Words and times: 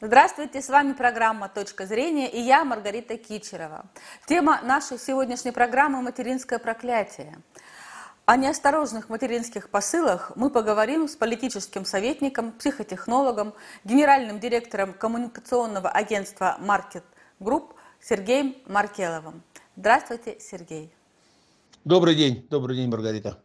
Здравствуйте, 0.00 0.62
с 0.62 0.68
вами 0.68 0.92
программа 0.92 1.48
«Точка 1.48 1.84
зрения» 1.84 2.30
и 2.30 2.40
я, 2.40 2.64
Маргарита 2.64 3.16
Кичерова. 3.16 3.84
Тема 4.28 4.60
нашей 4.62 4.96
сегодняшней 4.96 5.50
программы 5.50 6.02
«Материнское 6.02 6.60
проклятие». 6.60 7.36
О 8.24 8.36
неосторожных 8.36 9.08
материнских 9.08 9.70
посылах 9.70 10.30
мы 10.36 10.50
поговорим 10.50 11.08
с 11.08 11.16
политическим 11.16 11.84
советником, 11.84 12.52
психотехнологом, 12.52 13.54
генеральным 13.82 14.38
директором 14.38 14.92
коммуникационного 14.92 15.90
агентства 15.90 16.58
«Маркет 16.60 17.02
Групп» 17.40 17.74
Сергеем 18.00 18.54
Маркеловым. 18.66 19.42
Здравствуйте, 19.74 20.36
Сергей. 20.38 20.94
Добрый 21.84 22.14
день, 22.14 22.46
добрый 22.48 22.76
день, 22.76 22.88
Маргарита. 22.88 23.42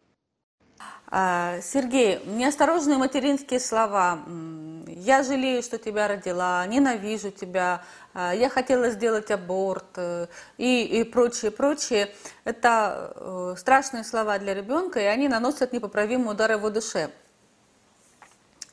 А, 1.16 1.62
Сергей, 1.62 2.22
неосторожные 2.26 2.98
материнские 2.98 3.60
слова. 3.60 4.18
Я 4.88 5.22
жалею, 5.22 5.62
что 5.62 5.78
тебя 5.78 6.08
родила, 6.08 6.66
ненавижу 6.66 7.30
тебя, 7.30 7.84
а, 8.16 8.34
я 8.34 8.50
хотела 8.50 8.90
сделать 8.90 9.30
аборт 9.30 9.86
э, 9.98 10.26
и, 10.58 10.82
и 10.82 11.04
прочее, 11.04 11.52
прочее. 11.52 12.12
Это 12.46 13.14
э, 13.16 13.56
страшные 13.60 14.04
слова 14.06 14.40
для 14.40 14.56
ребенка, 14.56 15.00
и 15.00 15.04
они 15.04 15.28
наносят 15.28 15.72
непоправимый 15.72 16.32
удар 16.32 16.52
его 16.52 16.72
душе. 16.72 17.12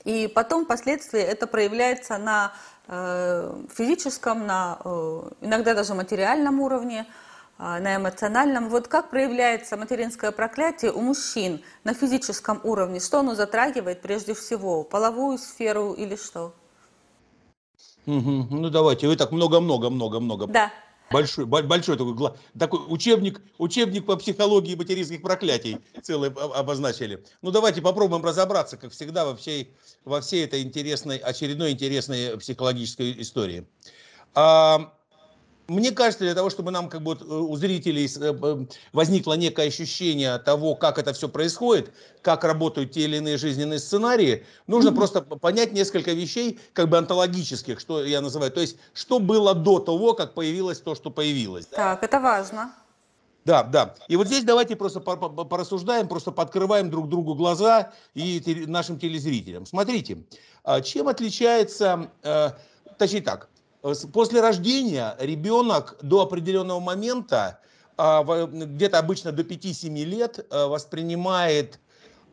И 0.04 0.27
потом, 0.27 0.65
впоследствии, 0.65 1.20
это 1.20 1.46
проявляется 1.46 2.16
на 2.16 2.54
э, 2.87 3.52
физическом, 3.77 4.46
на 4.46 4.79
иногда 5.43 5.74
даже 5.74 5.93
материальном 5.93 6.60
уровне. 6.60 7.07
А, 7.62 7.78
на 7.78 7.96
эмоциональном. 7.96 8.70
Вот 8.70 8.88
как 8.88 9.10
проявляется 9.10 9.77
материнское 9.77 10.30
проклятие 10.30 10.92
у 10.92 11.02
мужчин 11.02 11.60
на 11.84 11.92
физическом 11.92 12.59
уровне? 12.64 13.01
Что 13.01 13.20
оно 13.20 13.34
затрагивает 13.34 14.01
прежде 14.01 14.32
всего? 14.32 14.82
Половую 14.82 15.37
сферу 15.37 15.92
или 15.92 16.16
что? 16.16 16.54
Угу. 18.06 18.46
Ну 18.51 18.70
давайте, 18.70 19.09
вы 19.09 19.16
так 19.16 19.30
много-много-много-много. 19.30 20.46
Да. 20.46 20.73
Большой, 21.10 21.45
большой 21.45 21.98
такой, 21.98 22.32
такой 22.59 22.80
учебник, 22.88 23.43
учебник 23.59 24.07
по 24.07 24.16
психологии 24.16 24.74
материнских 24.74 25.20
проклятий 25.20 25.80
целый 26.02 26.30
обозначили. 26.30 27.23
Ну 27.42 27.51
давайте 27.51 27.82
попробуем 27.82 28.24
разобраться, 28.24 28.79
как 28.79 28.92
всегда, 28.92 29.26
во 29.26 29.37
всей, 29.37 29.74
во 30.07 30.23
всей 30.23 30.46
этой 30.46 30.63
интересной, 30.63 31.18
очередной 31.18 31.73
интересной 31.73 32.38
психологической 32.38 33.20
истории. 33.20 33.66
А, 34.35 34.95
мне 35.71 35.93
кажется, 35.93 36.24
для 36.24 36.35
того, 36.35 36.51
чтобы 36.51 36.73
нам 36.73 36.88
как 36.88 37.01
бы 37.02 37.15
у 37.15 37.57
зрителей 37.57 38.09
э, 38.21 38.66
возникло 38.93 39.35
некое 39.35 39.68
ощущение 39.68 40.37
того, 40.38 40.74
как 40.74 40.99
это 40.99 41.13
все 41.13 41.29
происходит, 41.29 41.93
как 42.23 42.43
работают 42.43 42.90
те 42.90 43.02
или 43.02 43.18
иные 43.18 43.38
жизненные 43.38 43.79
сценарии, 43.79 44.45
нужно 44.66 44.88
mm-hmm. 44.88 44.95
просто 44.96 45.23
понять 45.23 45.73
несколько 45.73 46.13
вещей, 46.13 46.59
как 46.73 46.88
бы 46.88 46.98
онтологических, 46.98 47.79
что 47.79 48.04
я 48.04 48.21
называю. 48.21 48.51
То 48.51 48.60
есть, 48.60 48.79
что 48.95 49.21
было 49.21 49.54
до 49.54 49.79
того, 49.79 50.15
как 50.15 50.35
появилось 50.35 50.80
то, 50.80 50.96
что 50.96 51.09
появилось. 51.10 51.66
Так, 51.66 52.02
это 52.02 52.18
важно. 52.18 52.74
Да, 53.45 53.63
да. 53.63 53.95
И 54.09 54.16
вот 54.16 54.26
здесь 54.26 54.43
давайте 54.43 54.74
просто 54.74 54.98
порассуждаем, 54.98 56.09
просто 56.09 56.32
подкрываем 56.32 56.91
друг 56.91 57.09
другу 57.09 57.35
глаза 57.37 57.93
и 58.15 58.43
нашим 58.66 58.98
телезрителям. 58.98 59.66
Смотрите, 59.66 60.24
а 60.65 60.80
чем 60.80 61.07
отличается, 61.07 62.10
э, 62.23 62.51
точнее 62.98 63.23
так, 63.23 63.48
Э, 63.51 63.60
после 63.82 64.41
рождения 64.41 65.16
ребенок 65.19 65.97
до 66.03 66.22
определенного 66.22 66.81
момента, 66.81 67.60
а, 67.97 68.22
где-то 68.47 68.98
обычно 68.98 69.32
до 69.32 69.42
5-7 69.42 70.04
лет, 70.04 70.47
э, 70.50 70.66
воспринимает 70.66 71.78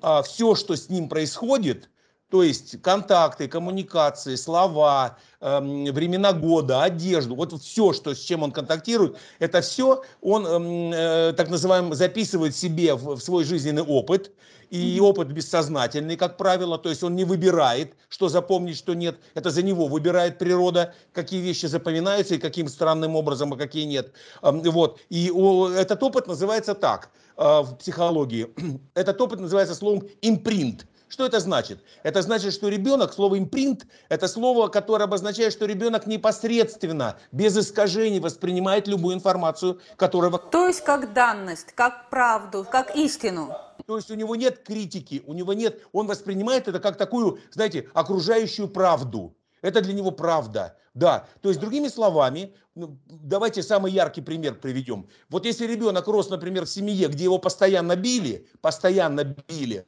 а, 0.02 0.22
все, 0.22 0.56
что 0.56 0.76
с 0.76 0.90
ним 0.90 1.10
происходит, 1.10 1.90
то 2.30 2.44
есть 2.44 2.82
контакты, 2.82 3.48
коммуникации, 3.48 4.36
слова, 4.36 5.18
эм, 5.40 5.86
времена 5.86 6.34
года, 6.34 6.84
одежду, 6.84 7.36
вот 7.36 7.54
все, 7.62 7.94
что, 7.94 8.14
с 8.14 8.20
чем 8.20 8.44
он 8.44 8.52
контактирует, 8.52 9.18
это 9.40 9.62
все 9.62 10.04
он, 10.22 10.46
эм, 10.46 10.92
э, 10.94 11.34
так 11.38 11.50
называемый, 11.50 11.96
записывает 11.96 12.56
себе 12.56 12.96
в 12.96 13.20
свой 13.20 13.46
жизненный 13.46 13.82
опыт, 13.82 14.32
и 14.70 15.00
опыт 15.00 15.30
бессознательный, 15.30 16.18
как 16.18 16.38
правило, 16.38 16.78
то 16.78 16.90
есть 16.90 17.04
он 17.04 17.16
не 17.16 17.24
выбирает, 17.24 17.96
что 18.10 18.30
запомнить, 18.30 18.78
что 18.78 18.94
нет, 18.94 19.18
это 19.34 19.50
за 19.50 19.64
него 19.64 19.88
выбирает 19.88 20.38
природа, 20.38 20.94
какие 21.14 21.42
вещи 21.42 21.66
запоминаются 21.66 22.36
и 22.36 22.38
каким 22.38 22.68
странным 22.68 23.16
образом, 23.16 23.54
а 23.54 23.58
какие 23.58 23.86
нет. 23.86 24.12
Вот. 24.42 25.00
И 25.10 25.32
этот 25.76 26.04
опыт 26.04 26.28
называется 26.28 26.76
так 26.76 27.10
э, 27.38 27.62
в 27.62 27.76
психологии. 27.76 28.48
Этот 28.94 29.20
опыт 29.22 29.40
называется 29.40 29.76
словом 29.76 30.04
импринт. 30.22 30.86
Что 31.10 31.26
это 31.26 31.40
значит? 31.40 31.80
Это 32.04 32.22
значит, 32.22 32.54
что 32.54 32.68
ребенок, 32.68 33.14
слово 33.14 33.40
импринт, 33.40 33.86
это 34.10 34.28
слово, 34.28 34.68
которое 34.68 35.06
обозначает, 35.06 35.54
что 35.54 35.66
ребенок 35.66 36.06
непосредственно, 36.06 37.18
без 37.32 37.58
искажений 37.58 38.20
воспринимает 38.20 38.88
любую 38.88 39.16
информацию, 39.16 39.80
которая... 39.96 40.32
То 40.32 40.68
есть 40.68 40.82
как 40.82 41.14
данность, 41.14 41.72
как 41.76 42.10
правду, 42.10 42.66
как 42.70 42.96
истину. 42.98 43.56
То 43.88 43.96
есть 43.96 44.12
у 44.12 44.16
него 44.16 44.36
нет 44.36 44.60
критики, 44.64 45.24
у 45.26 45.34
него 45.34 45.54
нет... 45.54 45.82
Он 45.94 46.08
воспринимает 46.08 46.68
это 46.68 46.80
как 46.80 46.98
такую, 46.98 47.40
знаете, 47.52 47.90
окружающую 47.94 48.68
правду. 48.68 49.38
Это 49.62 49.82
для 49.82 49.94
него 49.94 50.12
правда. 50.12 50.78
Да, 50.94 51.28
то 51.42 51.50
есть, 51.50 51.62
другими 51.62 51.88
словами, 51.88 52.54
ну, 52.76 53.00
давайте 53.06 53.64
самый 53.64 53.92
яркий 53.92 54.22
пример 54.22 54.56
приведем. 54.56 55.08
Вот 55.30 55.46
если 55.46 55.66
ребенок 55.66 56.08
рос, 56.08 56.30
например, 56.30 56.66
в 56.66 56.70
семье, 56.70 57.08
где 57.08 57.24
его 57.24 57.38
постоянно 57.38 57.96
били, 57.96 58.48
постоянно 58.62 59.24
били, 59.24 59.88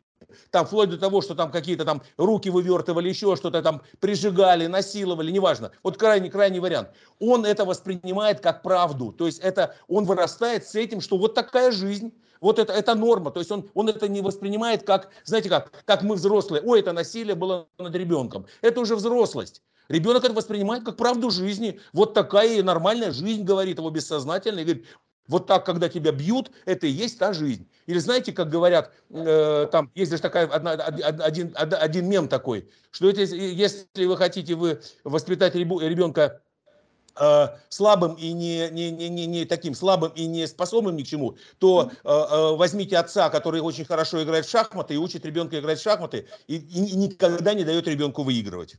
там 0.52 0.66
вплоть 0.66 0.90
до 0.90 0.98
того, 0.98 1.22
что 1.22 1.36
там 1.36 1.52
какие-то 1.52 1.86
там 1.86 2.02
руки 2.18 2.50
вывертывали, 2.50 3.10
еще 3.10 3.36
что-то 3.36 3.62
там 3.62 3.82
прижигали, 4.00 4.68
насиловали, 4.68 5.32
неважно. 5.32 5.72
Вот 5.84 5.98
крайний, 5.98 6.30
крайний 6.30 6.60
вариант. 6.60 6.90
Он 7.20 7.46
это 7.46 7.66
воспринимает 7.66 8.40
как 8.40 8.62
правду. 8.62 9.12
То 9.12 9.26
есть 9.26 9.40
это, 9.40 9.76
он 9.88 10.06
вырастает 10.06 10.66
с 10.66 10.76
этим, 10.76 11.02
что 11.02 11.18
вот 11.18 11.36
такая 11.36 11.72
жизнь, 11.72 12.14
вот 12.42 12.60
это, 12.60 12.74
это 12.74 12.96
норма. 12.96 13.32
То 13.32 13.40
есть 13.40 13.52
он, 13.52 13.70
он 13.74 13.90
это 13.90 14.08
не 14.08 14.22
воспринимает 14.22 14.84
как, 14.84 15.10
знаете 15.26 15.50
как, 15.50 15.72
как 15.86 16.04
мы 16.04 16.16
взрослые. 16.16 16.64
Ой, 16.64 16.80
это 16.80 16.94
насилие 16.94 17.36
было 17.36 17.68
над 17.78 17.96
ребенком. 17.96 18.46
Это 18.62 18.80
уже 18.80 18.96
взрослость. 18.96 19.62
Ребенок 19.90 20.24
это 20.24 20.34
воспринимает 20.34 20.84
как 20.84 20.98
правду 20.98 21.32
жизни. 21.32 21.80
Вот 21.94 22.14
такая 22.14 22.62
нормальная 22.62 23.12
жизнь, 23.12 23.44
говорит 23.44 23.80
его 23.80 23.90
бессознательно. 23.90 24.60
И 24.60 24.64
говорит, 24.64 24.86
вот 25.30 25.46
так, 25.46 25.66
когда 25.66 25.88
тебя 25.88 26.12
бьют, 26.12 26.52
это 26.66 26.88
и 26.88 26.90
есть 26.92 27.20
та 27.20 27.34
жизнь. 27.34 27.70
Или 27.86 28.00
знаете, 28.00 28.34
как 28.34 28.50
говорят, 28.50 28.92
э, 29.12 29.68
там 29.72 29.92
есть 29.94 30.10
даже 30.10 30.24
такая 30.24 30.48
одна, 30.48 30.72
один, 30.72 31.54
один 31.56 32.10
мем 32.10 32.28
такой, 32.28 32.68
что 32.92 33.10
это, 33.10 33.22
если 33.22 34.06
вы 34.06 34.18
хотите 34.18 34.56
вы 34.56 34.82
воспитать 35.04 35.54
ребенка 35.54 36.42
э, 37.16 37.48
слабым 37.70 38.16
и 38.16 38.32
не, 38.32 38.70
не, 38.72 38.90
не, 38.90 39.08
не, 39.08 39.28
не 39.28 39.46
таким 39.46 39.76
слабым 39.76 40.12
и 40.14 40.26
не 40.26 40.48
способным 40.48 40.96
ни 40.96 41.04
к 41.04 41.08
чему, 41.08 41.38
то 41.60 41.92
э, 41.92 42.10
э, 42.10 42.56
возьмите 42.56 42.98
отца, 42.98 43.30
который 43.30 43.62
очень 43.62 43.86
хорошо 43.86 44.24
играет 44.24 44.48
в 44.48 44.50
шахматы 44.50 44.96
и 44.96 44.98
учит 44.98 45.26
ребенка 45.26 45.60
играть 45.60 45.80
в 45.80 45.84
шахматы 45.84 46.28
и, 46.48 46.56
и, 46.56 46.96
никогда 46.96 47.54
не 47.54 47.64
дает 47.64 47.88
ребенку 47.88 48.24
выигрывать. 48.24 48.78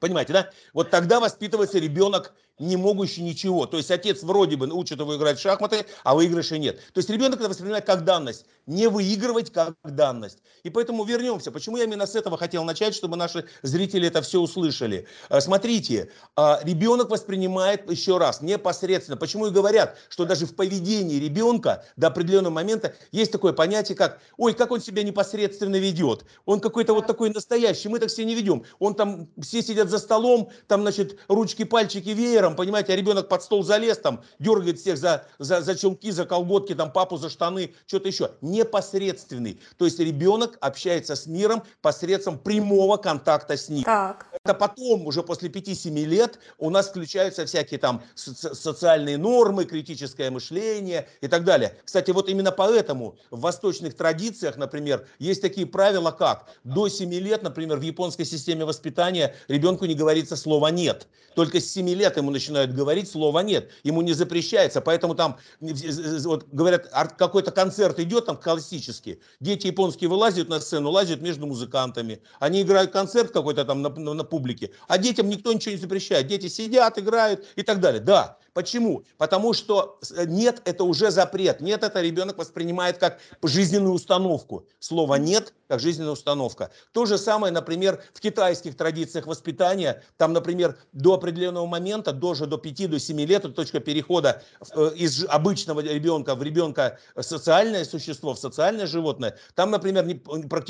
Понимаете, 0.00 0.32
да? 0.32 0.50
Вот 0.72 0.90
тогда 0.90 1.20
воспитывается 1.20 1.78
ребенок 1.78 2.34
не 2.58 2.76
могущий 2.76 3.22
ничего. 3.22 3.66
То 3.66 3.76
есть 3.76 3.90
отец 3.90 4.22
вроде 4.22 4.56
бы 4.56 4.66
учит 4.72 4.98
его 5.00 5.16
играть 5.16 5.38
в 5.38 5.42
шахматы, 5.42 5.86
а 6.04 6.14
выигрыша 6.14 6.58
нет. 6.58 6.78
То 6.92 6.98
есть 6.98 7.10
ребенок 7.10 7.40
это 7.40 7.48
воспринимает 7.48 7.84
как 7.84 8.04
данность. 8.04 8.46
Не 8.66 8.88
выигрывать 8.88 9.52
как 9.52 9.74
данность. 9.82 10.38
И 10.62 10.70
поэтому 10.70 11.04
вернемся. 11.04 11.50
Почему 11.50 11.76
я 11.76 11.84
именно 11.84 12.06
с 12.06 12.14
этого 12.14 12.36
хотел 12.36 12.64
начать, 12.64 12.94
чтобы 12.94 13.16
наши 13.16 13.46
зрители 13.62 14.08
это 14.08 14.22
все 14.22 14.40
услышали. 14.40 15.06
Э, 15.30 15.40
смотрите, 15.40 16.10
э, 16.36 16.54
ребенок 16.62 17.10
воспринимает, 17.10 17.90
еще 17.90 18.18
раз, 18.18 18.42
непосредственно. 18.42 19.16
Почему 19.16 19.46
и 19.46 19.50
говорят, 19.50 19.96
что 20.08 20.24
даже 20.24 20.46
в 20.46 20.54
поведении 20.54 21.18
ребенка 21.18 21.84
до 21.96 22.08
определенного 22.08 22.52
момента 22.52 22.94
есть 23.12 23.32
такое 23.32 23.52
понятие, 23.52 23.96
как, 23.96 24.20
ой, 24.36 24.52
как 24.52 24.70
он 24.70 24.80
себя 24.80 25.02
непосредственно 25.02 25.76
ведет. 25.76 26.24
Он 26.44 26.60
какой-то 26.60 26.94
вот 26.94 27.06
такой 27.06 27.30
настоящий, 27.30 27.88
мы 27.88 27.98
так 27.98 28.10
все 28.10 28.24
не 28.24 28.34
ведем. 28.34 28.64
Он 28.78 28.94
там, 28.94 29.28
все 29.40 29.62
сидят 29.62 29.88
за 29.88 29.98
столом, 29.98 30.50
там, 30.66 30.82
значит, 30.82 31.18
ручки, 31.28 31.64
пальчики 31.64 32.10
веером, 32.10 32.47
примером, 32.48 32.56
понимаете, 32.56 32.92
а 32.92 32.96
ребенок 32.96 33.28
под 33.28 33.42
стол 33.42 33.62
залез, 33.62 33.98
там, 33.98 34.22
дергает 34.38 34.78
всех 34.78 34.98
за, 34.98 35.24
за, 35.38 35.60
за 35.60 35.76
челки, 35.76 36.10
за 36.10 36.24
колготки, 36.24 36.74
там, 36.74 36.92
папу 36.92 37.16
за 37.16 37.28
штаны, 37.30 37.74
что-то 37.86 38.08
еще. 38.08 38.30
Непосредственный. 38.40 39.60
То 39.76 39.84
есть 39.84 39.98
ребенок 39.98 40.58
общается 40.60 41.16
с 41.16 41.26
миром 41.26 41.62
посредством 41.82 42.38
прямого 42.38 42.96
контакта 42.96 43.56
с 43.56 43.68
ним. 43.68 43.84
Так. 43.84 44.26
Это 44.44 44.54
потом, 44.54 45.06
уже 45.06 45.22
после 45.22 45.48
5-7 45.48 46.04
лет, 46.04 46.38
у 46.58 46.70
нас 46.70 46.88
включаются 46.88 47.44
всякие 47.44 47.78
там 47.78 48.02
социальные 48.14 49.18
нормы, 49.18 49.64
критическое 49.64 50.30
мышление 50.30 51.06
и 51.20 51.28
так 51.28 51.44
далее. 51.44 51.76
Кстати, 51.84 52.10
вот 52.10 52.28
именно 52.28 52.52
поэтому 52.52 53.16
в 53.30 53.40
восточных 53.40 53.94
традициях, 53.94 54.56
например, 54.56 55.06
есть 55.18 55.42
такие 55.42 55.66
правила, 55.66 56.10
как 56.10 56.46
до 56.64 56.88
7 56.88 57.12
лет, 57.14 57.42
например, 57.42 57.78
в 57.78 57.82
японской 57.82 58.24
системе 58.24 58.64
воспитания 58.64 59.34
ребенку 59.48 59.86
не 59.86 59.94
говорится 59.94 60.36
слова 60.36 60.68
«нет». 60.68 61.06
Только 61.34 61.60
с 61.60 61.70
7 61.70 61.88
лет 61.90 62.16
ему 62.16 62.30
начинают 62.38 62.72
говорить, 62.72 63.10
слова 63.10 63.42
нет, 63.42 63.70
ему 63.82 64.02
не 64.02 64.12
запрещается, 64.12 64.80
поэтому 64.80 65.14
там, 65.14 65.36
вот, 65.60 66.46
говорят, 66.52 66.88
какой-то 67.18 67.50
концерт 67.50 67.98
идет 67.98 68.26
там 68.26 68.36
классический, 68.36 69.20
дети 69.40 69.66
японские 69.66 70.08
вылазят 70.08 70.48
на 70.48 70.60
сцену, 70.60 70.90
лазят 70.90 71.20
между 71.20 71.46
музыкантами, 71.46 72.22
они 72.38 72.62
играют 72.62 72.92
концерт 72.92 73.32
какой-то 73.32 73.64
там 73.64 73.82
на, 73.82 73.90
на, 73.90 74.14
на 74.14 74.24
публике, 74.24 74.70
а 74.86 74.98
детям 74.98 75.28
никто 75.28 75.52
ничего 75.52 75.72
не 75.72 75.80
запрещает. 75.80 76.26
Дети 76.26 76.48
сидят, 76.48 76.98
играют 76.98 77.44
и 77.56 77.62
так 77.62 77.80
далее. 77.80 78.00
Да, 78.00 78.38
Почему? 78.58 79.04
Потому 79.18 79.52
что 79.52 80.00
э, 80.16 80.24
нет, 80.26 80.62
это 80.64 80.82
уже 80.82 81.12
запрет. 81.12 81.60
Нет, 81.60 81.84
это 81.84 82.02
ребенок 82.02 82.38
воспринимает 82.38 82.98
как 82.98 83.20
жизненную 83.40 83.94
установку. 83.94 84.66
Слово 84.80 85.14
нет 85.14 85.54
как 85.68 85.80
жизненная 85.80 86.12
установка. 86.12 86.70
То 86.92 87.06
же 87.06 87.18
самое, 87.18 87.52
например, 87.52 88.02
в 88.14 88.20
китайских 88.20 88.76
традициях 88.76 89.26
воспитания. 89.26 90.02
Там, 90.16 90.32
например, 90.32 90.76
до 90.92 91.14
определенного 91.14 91.66
момента, 91.66 92.12
даже 92.12 92.46
до 92.46 92.56
5 92.56 92.90
до 92.90 92.98
7 92.98 93.20
лет, 93.20 93.44
это 93.44 93.50
точка 93.50 93.80
перехода 93.80 94.42
э, 94.74 94.90
из 94.96 95.24
обычного 95.28 95.80
ребенка 95.80 96.34
в 96.34 96.42
ребенка 96.42 96.98
социальное 97.20 97.84
существо, 97.84 98.34
в 98.34 98.38
социальное 98.38 98.86
животное. 98.86 99.36
Там, 99.54 99.70
например, 99.70 100.04
не, 100.06 100.20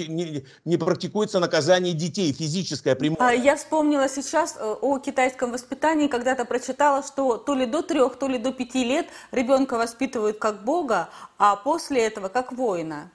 не, 0.08 0.44
не 0.64 0.76
практикуется 0.76 1.38
наказание 1.38 1.94
детей, 1.94 2.32
физическое. 2.32 2.96
Прямое. 2.96 3.19
А, 3.20 3.32
я 3.32 3.56
вспомнила 3.56 4.08
сейчас 4.08 4.56
э, 4.58 4.75
о 4.82 4.99
китайском 4.99 5.52
воспитании, 5.52 6.08
когда-то 6.08 6.44
прочитала, 6.44 7.05
что 7.05 7.37
то 7.37 7.55
ли 7.55 7.67
до 7.67 7.78
трех, 7.83 8.17
то 8.17 8.29
ли 8.29 8.39
до 8.39 8.53
пяти 8.53 8.85
лет 8.85 9.07
ребенка 9.31 9.77
воспитывают 9.77 10.39
как 10.39 10.65
Бога, 10.65 11.09
а 11.39 11.57
после 11.57 12.07
этого 12.07 12.29
как 12.29 12.53
воина. 12.53 13.11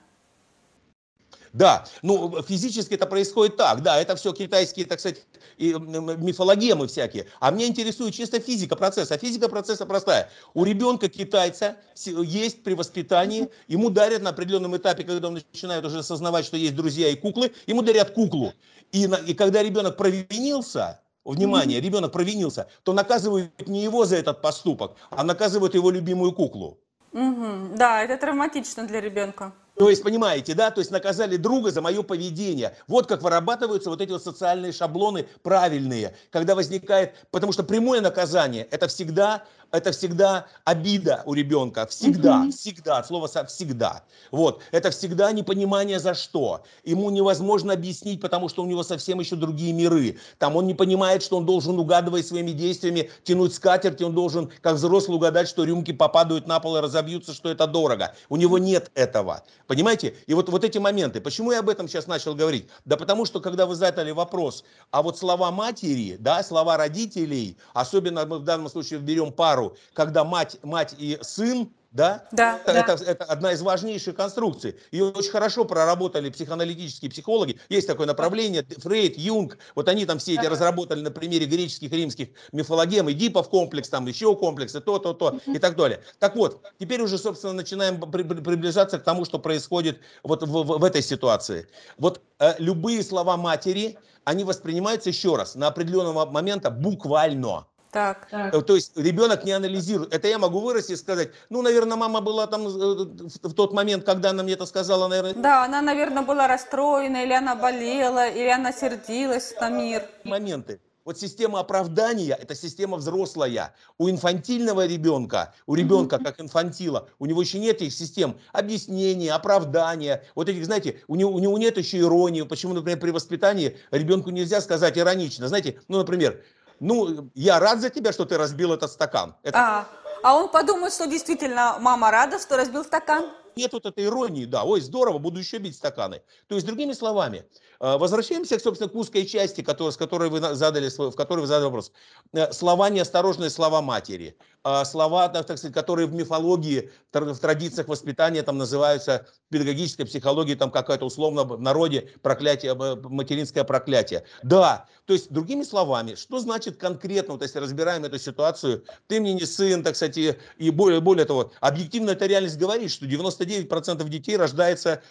Да, 1.54 1.84
ну 2.02 2.42
физически 2.42 2.94
это 2.94 3.06
происходит 3.06 3.56
так, 3.56 3.80
да, 3.80 4.00
это 4.00 4.16
все 4.16 4.32
китайские, 4.32 4.86
так 4.86 4.98
сказать, 4.98 5.24
мифологемы 5.56 6.88
всякие. 6.88 7.28
А 7.38 7.52
меня 7.52 7.66
интересует 7.66 8.12
чисто 8.12 8.40
физика 8.40 8.74
процесса. 8.74 9.14
А 9.14 9.18
физика 9.18 9.48
процесса 9.48 9.86
простая. 9.86 10.30
У 10.52 10.64
ребенка 10.64 11.08
китайца 11.08 11.76
есть 11.94 12.64
при 12.64 12.74
воспитании, 12.74 13.48
ему 13.68 13.90
дарят 13.90 14.20
на 14.22 14.30
определенном 14.30 14.76
этапе, 14.76 15.04
когда 15.04 15.28
он 15.28 15.34
начинает 15.34 15.84
уже 15.84 16.00
осознавать, 16.00 16.44
что 16.44 16.56
есть 16.56 16.74
друзья 16.74 17.08
и 17.08 17.14
куклы, 17.14 17.52
ему 17.68 17.82
дарят 17.82 18.10
куклу. 18.10 18.52
И, 18.90 19.08
и 19.26 19.34
когда 19.34 19.62
ребенок 19.62 19.96
провинился, 19.96 21.00
внимание, 21.24 21.80
ребенок 21.80 22.12
провинился, 22.12 22.68
то 22.82 22.92
наказывают 22.92 23.66
не 23.66 23.82
его 23.82 24.04
за 24.04 24.16
этот 24.16 24.42
поступок, 24.42 24.96
а 25.10 25.24
наказывают 25.24 25.74
его 25.74 25.90
любимую 25.90 26.32
куклу. 26.32 26.78
Угу. 27.12 27.76
Да, 27.76 28.02
это 28.02 28.16
травматично 28.16 28.86
для 28.86 29.00
ребенка. 29.00 29.52
То 29.76 29.90
есть, 29.90 30.04
понимаете, 30.04 30.54
да, 30.54 30.70
то 30.70 30.80
есть 30.80 30.92
наказали 30.92 31.36
друга 31.36 31.70
за 31.72 31.80
мое 31.80 32.02
поведение. 32.02 32.76
Вот 32.86 33.06
как 33.08 33.22
вырабатываются 33.22 33.90
вот 33.90 34.00
эти 34.00 34.10
вот 34.12 34.22
социальные 34.22 34.72
шаблоны 34.72 35.26
правильные, 35.42 36.14
когда 36.30 36.54
возникает, 36.54 37.14
потому 37.32 37.52
что 37.52 37.64
прямое 37.64 38.00
наказание 38.00 38.68
это 38.70 38.86
всегда 38.86 39.44
это 39.74 39.90
всегда 39.90 40.46
обида 40.64 41.22
у 41.26 41.34
ребенка, 41.34 41.86
всегда, 41.86 42.44
mm-hmm. 42.44 42.52
всегда, 42.52 42.98
от 42.98 43.06
слова 43.06 43.28
всегда. 43.46 44.02
Вот, 44.30 44.62
это 44.70 44.90
всегда 44.90 45.32
непонимание 45.32 45.98
за 45.98 46.14
что. 46.14 46.62
Ему 46.84 47.10
невозможно 47.10 47.72
объяснить, 47.72 48.20
потому 48.20 48.48
что 48.48 48.62
у 48.62 48.66
него 48.66 48.84
совсем 48.84 49.18
еще 49.18 49.34
другие 49.34 49.72
миры. 49.72 50.18
Там 50.38 50.54
он 50.54 50.66
не 50.66 50.74
понимает, 50.74 51.22
что 51.22 51.36
он 51.36 51.44
должен 51.44 51.78
угадывать 51.78 52.26
своими 52.26 52.52
действиями, 52.52 53.10
тянуть 53.24 53.54
скатерть, 53.54 54.00
он 54.00 54.14
должен, 54.14 54.50
как 54.60 54.76
взрослый, 54.76 55.16
угадать, 55.16 55.48
что 55.48 55.64
рюмки 55.64 55.92
попадают 55.92 56.46
на 56.46 56.60
пол 56.60 56.76
и 56.76 56.80
разобьются, 56.80 57.34
что 57.34 57.50
это 57.50 57.66
дорого. 57.66 58.14
У 58.28 58.36
него 58.36 58.58
нет 58.58 58.92
этого. 58.94 59.42
Понимаете? 59.66 60.14
И 60.26 60.34
вот, 60.34 60.48
вот 60.48 60.62
эти 60.62 60.78
моменты. 60.78 61.20
Почему 61.20 61.50
я 61.50 61.60
об 61.60 61.68
этом 61.68 61.88
сейчас 61.88 62.06
начал 62.06 62.34
говорить? 62.34 62.68
Да 62.84 62.96
потому 62.96 63.26
что, 63.26 63.40
когда 63.40 63.66
вы 63.66 63.74
задали 63.74 64.12
вопрос, 64.12 64.64
а 64.92 65.02
вот 65.02 65.18
слова 65.18 65.50
матери, 65.50 66.16
да, 66.18 66.44
слова 66.44 66.76
родителей, 66.76 67.56
особенно 67.72 68.24
мы 68.24 68.38
в 68.38 68.44
данном 68.44 68.68
случае 68.68 69.00
берем 69.00 69.32
пару, 69.32 69.63
пару, 69.64 69.76
когда 69.92 70.24
мать, 70.24 70.56
мать 70.62 70.94
и 70.98 71.18
сын 71.22 71.70
да? 71.90 72.26
Да, 72.32 72.58
это, 72.64 72.72
да. 72.72 72.80
Это, 72.80 73.04
это 73.04 73.24
одна 73.26 73.52
из 73.52 73.62
важнейших 73.62 74.16
конструкций. 74.16 74.74
Ее 74.90 75.04
очень 75.04 75.30
хорошо 75.30 75.64
проработали 75.64 76.28
психоаналитические 76.28 77.08
психологи. 77.08 77.60
Есть 77.68 77.86
такое 77.86 78.08
направление, 78.08 78.64
Фрейд, 78.78 79.16
Юнг, 79.16 79.58
вот 79.76 79.88
они 79.88 80.04
там 80.04 80.18
все 80.18 80.34
эти 80.34 80.44
разработали 80.46 81.02
на 81.02 81.12
примере 81.12 81.46
греческих, 81.46 81.92
римских 81.92 82.30
мифологем, 82.50 83.08
Эдипов 83.12 83.48
комплекс, 83.48 83.88
там 83.88 84.08
еще 84.08 84.34
комплексы, 84.34 84.80
то, 84.80 84.98
то, 84.98 85.12
то 85.12 85.38
и 85.46 85.60
так 85.60 85.76
далее. 85.76 86.00
Так 86.18 86.34
вот, 86.34 86.66
теперь 86.80 87.00
уже, 87.00 87.16
собственно, 87.16 87.52
начинаем 87.52 88.00
приближаться 88.00 88.98
к 88.98 89.04
тому, 89.04 89.24
что 89.24 89.38
происходит 89.38 90.00
вот 90.24 90.42
в, 90.42 90.46
в, 90.50 90.78
в 90.80 90.82
этой 90.82 91.00
ситуации. 91.00 91.68
Вот 91.96 92.20
э, 92.40 92.54
любые 92.58 93.04
слова 93.04 93.36
матери, 93.36 93.98
они 94.24 94.42
воспринимаются 94.42 95.10
еще 95.10 95.36
раз 95.36 95.54
на 95.54 95.68
определенного 95.68 96.26
момента 96.26 96.70
буквально. 96.70 97.66
Так. 97.94 98.26
так. 98.28 98.52
Э, 98.52 98.60
то 98.60 98.74
есть 98.74 98.96
ребенок 98.96 99.44
не 99.44 99.52
анализирует. 99.52 100.12
Это 100.12 100.26
я 100.26 100.38
могу 100.38 100.58
вырасти 100.58 100.92
и 100.92 100.96
сказать, 100.96 101.30
ну, 101.48 101.62
наверное, 101.62 101.96
мама 101.96 102.20
была 102.20 102.48
там 102.48 102.66
э, 102.66 102.70
в 102.70 103.54
тот 103.54 103.72
момент, 103.72 104.04
когда 104.04 104.30
она 104.30 104.42
мне 104.42 104.54
это 104.54 104.66
сказала, 104.66 105.06
наверное. 105.06 105.34
Да, 105.34 105.64
она, 105.64 105.80
наверное, 105.80 106.24
была 106.24 106.48
расстроена, 106.48 107.22
или 107.22 107.32
она 107.32 107.54
болела, 107.54 108.28
или 108.28 108.48
она 108.48 108.72
сердилась 108.72 109.54
на 109.60 109.70
мир. 109.70 110.02
Моменты. 110.24 110.80
Вот 111.04 111.18
система 111.18 111.60
оправдания– 111.60 112.36
это 112.40 112.54
система 112.54 112.96
взрослая. 112.96 113.74
У 113.98 114.08
инфантильного 114.08 114.86
ребенка, 114.86 115.54
у 115.66 115.74
ребенка 115.74 116.18
как 116.18 116.40
инфантила, 116.40 117.08
у 117.18 117.26
него 117.26 117.42
еще 117.42 117.58
нет 117.58 117.82
этих 117.82 117.92
систем 117.92 118.38
объяснения, 118.52 119.32
оправдания. 119.32 120.24
Вот 120.34 120.48
этих, 120.48 120.64
знаете, 120.64 121.02
у 121.06 121.16
него, 121.16 121.30
у 121.30 121.38
него 121.40 121.58
нет 121.58 121.76
еще 121.76 121.98
иронии. 121.98 122.42
Почему, 122.42 122.72
например, 122.72 122.98
при 122.98 123.10
воспитании 123.10 123.76
ребенку 123.90 124.30
нельзя 124.30 124.62
сказать 124.62 124.96
иронично. 124.96 125.46
Знаете, 125.46 125.78
ну, 125.88 125.98
например, 125.98 126.42
ну, 126.80 127.30
я 127.34 127.58
рад 127.58 127.80
за 127.80 127.90
тебя, 127.90 128.12
что 128.12 128.24
ты 128.24 128.36
разбил 128.36 128.72
этот 128.72 128.90
стакан. 128.90 129.36
Это... 129.42 129.58
А, 129.58 129.88
а 130.22 130.36
он 130.36 130.48
подумает, 130.48 130.92
что 130.92 131.06
действительно 131.06 131.76
мама 131.80 132.10
рада, 132.10 132.38
что 132.38 132.56
разбил 132.56 132.84
стакан? 132.84 133.30
Нет 133.56 133.72
вот 133.72 133.86
этой 133.86 134.04
иронии, 134.06 134.46
да, 134.46 134.64
ой, 134.64 134.80
здорово, 134.80 135.18
буду 135.18 135.38
еще 135.38 135.58
бить 135.58 135.76
стаканы. 135.76 136.22
То 136.48 136.56
есть, 136.56 136.66
другими 136.66 136.92
словами, 136.92 137.44
э, 137.78 137.96
возвращаемся, 137.98 138.58
собственно, 138.58 138.90
к 138.90 138.94
узкой 138.94 139.26
части, 139.26 139.64
с 139.64 139.96
которой 139.96 140.28
вы 140.28 140.40
задали, 140.56 140.88
в 140.88 141.14
которой 141.14 141.40
вы 141.40 141.46
задали 141.46 141.66
вопрос. 141.66 141.92
Э, 142.32 142.52
слова 142.52 142.90
неосторожные, 142.90 143.50
слова 143.50 143.80
матери. 143.80 144.36
А 144.66 144.86
слова, 144.86 145.28
так 145.28 145.42
сказать, 145.58 145.74
которые 145.74 146.06
в 146.06 146.14
мифологии, 146.14 146.90
в 147.12 147.38
традициях 147.38 147.86
воспитания 147.86 148.42
там 148.42 148.56
называются 148.56 149.26
педагогической 149.50 150.06
психологией, 150.06 150.56
там 150.56 150.70
какая-то 150.70 151.04
условно 151.04 151.44
в 151.44 151.60
народе 151.60 152.08
проклятие, 152.22 152.74
материнское 152.74 153.62
проклятие. 153.62 154.24
Да, 154.42 154.86
то 155.04 155.12
есть, 155.12 155.30
другими 155.30 155.64
словами, 155.64 156.14
что 156.14 156.38
значит 156.38 156.78
конкретно, 156.78 157.34
вот 157.34 157.42
если 157.42 157.58
разбираем 157.58 158.06
эту 158.06 158.18
ситуацию, 158.18 158.84
ты 159.06 159.20
мне 159.20 159.34
не 159.34 159.44
сын, 159.44 159.82
так 159.82 159.96
сказать, 159.96 160.16
и 160.56 160.70
более, 160.70 161.02
более 161.02 161.26
того, 161.26 161.52
объективно 161.60 162.12
эта 162.12 162.24
реальность 162.24 162.56
говорит, 162.56 162.90
что 162.90 163.04
99% 163.04 164.08
детей 164.08 164.38
рождается 164.38 165.02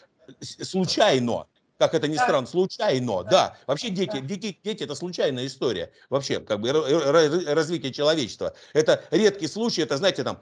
случайно 0.41 1.45
как 1.77 1.93
это 1.93 2.07
ни 2.07 2.15
странно, 2.15 2.47
случайно, 2.47 3.23
да. 3.23 3.57
Вообще 3.67 3.89
дети, 3.89 4.19
дети, 4.21 4.59
дети 4.63 4.83
это 4.83 4.95
случайная 4.95 5.45
история, 5.45 5.91
вообще, 6.09 6.39
как 6.39 6.59
бы 6.61 6.71
развитие 6.71 7.91
человечества. 7.93 8.55
Это 8.73 9.03
редкий 9.11 9.47
случай, 9.47 9.81
это, 9.81 9.97
знаете, 9.97 10.23
там, 10.23 10.41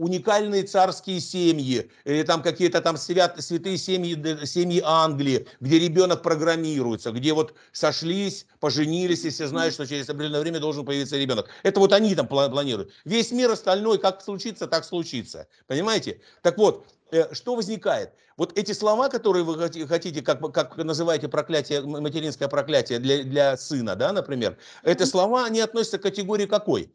уникальные 0.00 0.62
царские 0.62 1.20
семьи, 1.20 1.90
или 2.04 2.22
там 2.22 2.42
какие-то 2.42 2.80
там 2.80 2.96
свят, 2.96 3.36
святые 3.38 3.76
семьи, 3.76 4.16
семьи 4.46 4.82
Англии, 4.82 5.46
где 5.60 5.78
ребенок 5.78 6.22
программируется, 6.22 7.12
где 7.12 7.34
вот 7.34 7.54
сошлись, 7.72 8.46
поженились, 8.60 9.24
и 9.26 9.30
все 9.30 9.46
знают, 9.46 9.74
что 9.74 9.86
через 9.86 10.08
определенное 10.08 10.40
время 10.40 10.58
должен 10.58 10.86
появиться 10.86 11.18
ребенок. 11.18 11.48
Это 11.62 11.80
вот 11.80 11.92
они 11.92 12.14
там 12.14 12.26
планируют. 12.26 12.92
Весь 13.04 13.30
мир 13.30 13.50
остальной, 13.50 13.98
как 13.98 14.22
случится, 14.22 14.66
так 14.66 14.86
случится. 14.86 15.46
Понимаете? 15.66 16.22
Так 16.40 16.56
вот, 16.56 16.86
э, 17.10 17.34
что 17.34 17.54
возникает? 17.54 18.12
Вот 18.38 18.56
эти 18.58 18.72
слова, 18.72 19.10
которые 19.10 19.44
вы 19.44 19.86
хотите, 19.86 20.22
как, 20.22 20.40
как 20.54 20.78
называете 20.78 21.28
проклятие, 21.28 21.82
материнское 21.82 22.48
проклятие 22.48 22.98
для, 22.98 23.22
для 23.22 23.56
сына, 23.58 23.96
да, 23.96 24.12
например, 24.12 24.56
эти 24.82 25.02
слова, 25.02 25.44
они 25.44 25.60
относятся 25.60 25.98
к 25.98 26.02
категории 26.02 26.46
какой? 26.46 26.90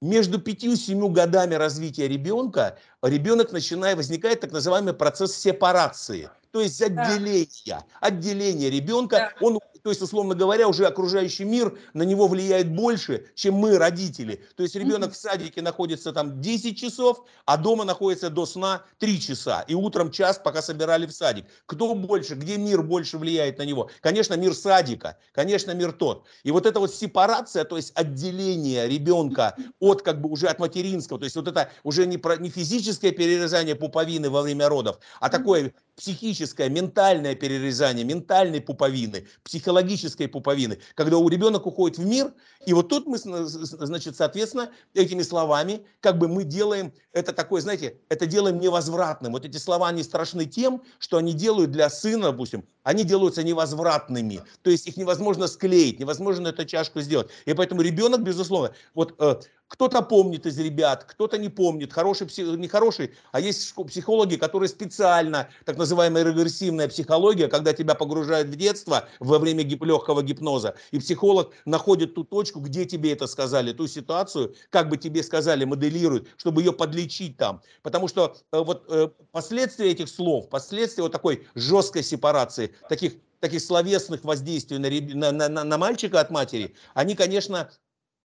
Между 0.00 0.38
5-7 0.38 1.12
годами 1.12 1.54
развития 1.54 2.08
ребенка 2.08 2.78
ребенок 3.02 3.52
начинает, 3.52 3.96
возникает 3.96 4.40
так 4.40 4.52
называемый 4.52 4.94
процесс 4.94 5.36
сепарации, 5.36 6.30
то 6.52 6.60
есть 6.60 6.80
отделения, 6.80 7.84
отделения 8.00 8.70
ребенка, 8.70 9.32
он 9.40 9.58
то 9.88 9.90
есть, 9.90 10.02
условно 10.02 10.34
говоря, 10.34 10.68
уже 10.68 10.84
окружающий 10.84 11.44
мир 11.44 11.78
на 11.94 12.02
него 12.02 12.28
влияет 12.28 12.70
больше, 12.70 13.24
чем 13.34 13.54
мы, 13.54 13.78
родители. 13.78 14.44
То 14.54 14.62
есть 14.62 14.74
ребенок 14.74 15.14
в 15.14 15.16
садике 15.16 15.62
находится 15.62 16.12
там 16.12 16.42
10 16.42 16.78
часов, 16.78 17.24
а 17.46 17.56
дома 17.56 17.84
находится 17.84 18.28
до 18.28 18.44
сна 18.44 18.82
3 18.98 19.18
часа. 19.18 19.64
И 19.66 19.74
утром 19.74 20.10
час, 20.10 20.38
пока 20.44 20.60
собирали 20.60 21.06
в 21.06 21.12
садик. 21.12 21.46
Кто 21.64 21.94
больше, 21.94 22.34
где 22.34 22.58
мир 22.58 22.82
больше 22.82 23.16
влияет 23.16 23.56
на 23.56 23.62
него? 23.62 23.88
Конечно, 24.02 24.34
мир 24.34 24.52
садика, 24.52 25.16
конечно, 25.32 25.70
мир 25.70 25.92
тот. 25.92 26.26
И 26.42 26.50
вот 26.50 26.66
эта 26.66 26.80
вот 26.80 26.94
сепарация, 26.94 27.64
то 27.64 27.78
есть 27.78 27.92
отделение 27.94 28.86
ребенка 28.86 29.56
от 29.80 30.02
как 30.02 30.20
бы 30.20 30.28
уже 30.28 30.48
от 30.48 30.58
материнского, 30.58 31.18
то 31.18 31.24
есть 31.24 31.36
вот 31.36 31.48
это 31.48 31.70
уже 31.82 32.04
не, 32.04 32.18
про, 32.18 32.36
не 32.36 32.50
физическое 32.50 33.10
перерезание 33.10 33.74
пуповины 33.74 34.28
во 34.28 34.42
время 34.42 34.68
родов, 34.68 34.98
а 35.18 35.30
такое 35.30 35.72
психическое, 35.98 36.68
ментальное 36.68 37.34
перерезание, 37.34 38.04
ментальной 38.04 38.60
пуповины, 38.60 39.26
психологической 39.42 40.28
пуповины, 40.28 40.78
когда 40.94 41.18
у 41.18 41.28
ребенок 41.28 41.66
уходит 41.66 41.98
в 41.98 42.06
мир, 42.06 42.32
и 42.64 42.72
вот 42.72 42.88
тут 42.88 43.06
мы, 43.06 43.18
значит, 43.18 44.16
соответственно, 44.16 44.70
этими 44.94 45.22
словами, 45.22 45.84
как 46.00 46.18
бы 46.18 46.28
мы 46.28 46.44
делаем 46.44 46.92
это 47.12 47.32
такое, 47.32 47.60
знаете, 47.62 47.98
это 48.08 48.26
делаем 48.26 48.58
невозвратным. 48.60 49.32
Вот 49.32 49.44
эти 49.44 49.56
слова, 49.56 49.88
они 49.88 50.04
страшны 50.04 50.44
тем, 50.44 50.82
что 51.00 51.16
они 51.16 51.32
делают 51.32 51.72
для 51.72 51.90
сына, 51.90 52.30
допустим, 52.30 52.64
они 52.84 53.02
делаются 53.02 53.42
невозвратными. 53.42 54.40
То 54.62 54.70
есть 54.70 54.86
их 54.86 54.96
невозможно 54.96 55.48
склеить, 55.48 55.98
невозможно 55.98 56.48
эту 56.48 56.64
чашку 56.64 57.00
сделать. 57.00 57.28
И 57.44 57.52
поэтому 57.54 57.82
ребенок, 57.82 58.22
безусловно, 58.22 58.72
вот 58.94 59.14
э, 59.18 59.40
кто-то 59.68 60.02
помнит 60.02 60.46
из 60.46 60.58
ребят, 60.58 61.04
кто-то 61.04 61.38
не 61.38 61.48
помнит, 61.48 61.92
хороший, 61.92 62.26
не 62.56 62.68
хороший, 62.68 63.14
а 63.32 63.40
есть 63.40 63.74
психологи, 63.86 64.36
которые 64.36 64.68
специально, 64.68 65.50
так 65.64 65.76
называемая 65.76 66.24
регрессивная 66.24 66.88
психология, 66.88 67.48
когда 67.48 67.72
тебя 67.72 67.94
погружают 67.94 68.48
в 68.48 68.56
детство 68.56 69.08
во 69.20 69.38
время 69.38 69.62
гип 69.62 69.84
легкого 69.84 70.22
гипноза, 70.22 70.74
и 70.90 70.98
психолог 70.98 71.52
находит 71.66 72.14
ту 72.14 72.24
точку, 72.24 72.60
где 72.60 72.86
тебе 72.86 73.12
это 73.12 73.26
сказали, 73.26 73.72
ту 73.72 73.86
ситуацию, 73.86 74.54
как 74.70 74.88
бы 74.88 74.96
тебе 74.96 75.22
сказали, 75.22 75.64
моделирует, 75.64 76.28
чтобы 76.38 76.62
ее 76.62 76.72
подлечить 76.72 77.36
там. 77.36 77.60
Потому 77.82 78.08
что 78.08 78.36
э, 78.52 78.58
вот 78.58 78.86
э, 78.88 79.08
последствия 79.32 79.90
этих 79.90 80.08
слов, 80.08 80.48
последствия 80.48 81.02
вот 81.02 81.12
такой 81.12 81.46
жесткой 81.54 82.02
сепарации, 82.02 82.74
таких 82.88 83.14
таких 83.40 83.62
словесных 83.62 84.24
воздействий 84.24 84.78
на, 84.78 85.30
на, 85.30 85.48
на, 85.48 85.62
на 85.62 85.78
мальчика 85.78 86.20
от 86.20 86.30
матери, 86.30 86.74
они, 86.94 87.14
конечно, 87.14 87.70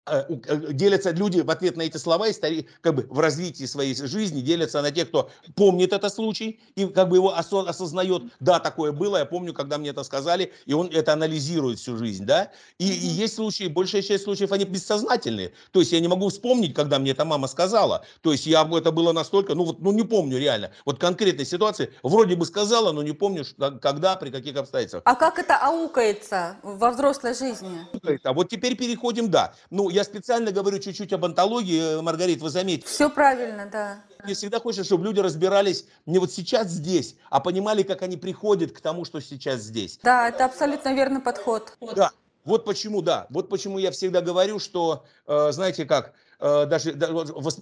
делятся 0.07 1.11
люди 1.11 1.41
в 1.41 1.49
ответ 1.51 1.77
на 1.77 1.83
эти 1.83 1.97
слова 1.97 2.27
и 2.27 2.65
как 2.81 2.95
бы 2.95 3.05
в 3.07 3.19
развитии 3.19 3.65
своей 3.65 3.93
жизни 3.95 4.41
делятся 4.41 4.81
на 4.81 4.89
тех, 4.91 5.09
кто 5.09 5.29
помнит 5.55 5.93
этот 5.93 6.11
случай 6.11 6.59
и 6.75 6.87
как 6.87 7.09
бы 7.09 7.17
его 7.17 7.35
осознает, 7.35 8.23
да, 8.39 8.59
такое 8.59 8.91
было, 8.91 9.17
я 9.17 9.25
помню, 9.25 9.53
когда 9.53 9.77
мне 9.77 9.89
это 9.89 10.03
сказали, 10.03 10.53
и 10.65 10.73
он 10.73 10.87
это 10.87 11.13
анализирует 11.13 11.77
всю 11.77 11.97
жизнь, 11.97 12.25
да, 12.25 12.51
и, 12.79 12.87
и 12.87 13.05
есть 13.05 13.35
случаи, 13.35 13.67
большая 13.67 14.01
часть 14.01 14.23
случаев, 14.23 14.51
они 14.51 14.65
бессознательные, 14.65 15.53
то 15.71 15.79
есть 15.79 15.91
я 15.91 15.99
не 15.99 16.07
могу 16.07 16.29
вспомнить, 16.29 16.73
когда 16.73 16.97
мне 16.97 17.11
эта 17.11 17.23
мама 17.23 17.47
сказала, 17.47 18.03
то 18.21 18.31
есть 18.31 18.47
я, 18.47 18.67
это 18.73 18.91
было 18.91 19.11
настолько, 19.11 19.53
ну 19.53 19.65
вот, 19.65 19.81
ну 19.81 19.91
не 19.91 20.03
помню 20.03 20.39
реально, 20.39 20.71
вот 20.83 20.99
конкретной 20.99 21.45
ситуации, 21.45 21.93
вроде 22.01 22.35
бы 22.35 22.45
сказала, 22.45 22.91
но 22.91 23.03
не 23.03 23.13
помню, 23.13 23.45
когда, 23.79 24.15
при 24.15 24.31
каких 24.31 24.57
обстоятельствах. 24.57 25.03
А 25.05 25.15
как 25.15 25.37
это 25.37 25.57
аукается 25.57 26.57
во 26.63 26.89
взрослой 26.89 27.35
жизни? 27.35 27.85
А 28.23 28.33
вот 28.33 28.49
теперь 28.49 28.75
переходим, 28.75 29.29
да, 29.29 29.53
ну 29.69 29.90
я 29.91 30.03
специально 30.03 30.51
говорю 30.51 30.79
чуть-чуть 30.79 31.13
об 31.13 31.25
антологии, 31.25 31.97
э, 31.97 32.01
Маргарит, 32.01 32.41
вы 32.41 32.49
заметите. 32.49 32.87
Все 32.87 33.09
правильно, 33.09 33.69
да. 33.71 34.03
Мне 34.23 34.33
всегда 34.33 34.59
хочется, 34.59 34.83
чтобы 34.83 35.05
люди 35.05 35.19
разбирались 35.19 35.85
не 36.05 36.19
вот 36.19 36.31
сейчас 36.31 36.67
здесь, 36.67 37.15
а 37.29 37.39
понимали, 37.39 37.83
как 37.83 38.01
они 38.01 38.17
приходят 38.17 38.71
к 38.71 38.81
тому, 38.81 39.05
что 39.05 39.19
сейчас 39.19 39.61
здесь. 39.61 39.99
Да, 40.03 40.29
это 40.29 40.45
абсолютно 40.45 40.93
верный 40.93 41.21
подход. 41.21 41.77
Да, 41.95 42.11
вот 42.43 42.65
почему, 42.65 43.01
да, 43.01 43.27
вот 43.29 43.49
почему 43.49 43.77
я 43.77 43.91
всегда 43.91 44.21
говорю, 44.21 44.59
что, 44.59 45.05
э, 45.27 45.51
знаете 45.51 45.85
как, 45.85 46.13
э, 46.39 46.65
даже 46.65 46.93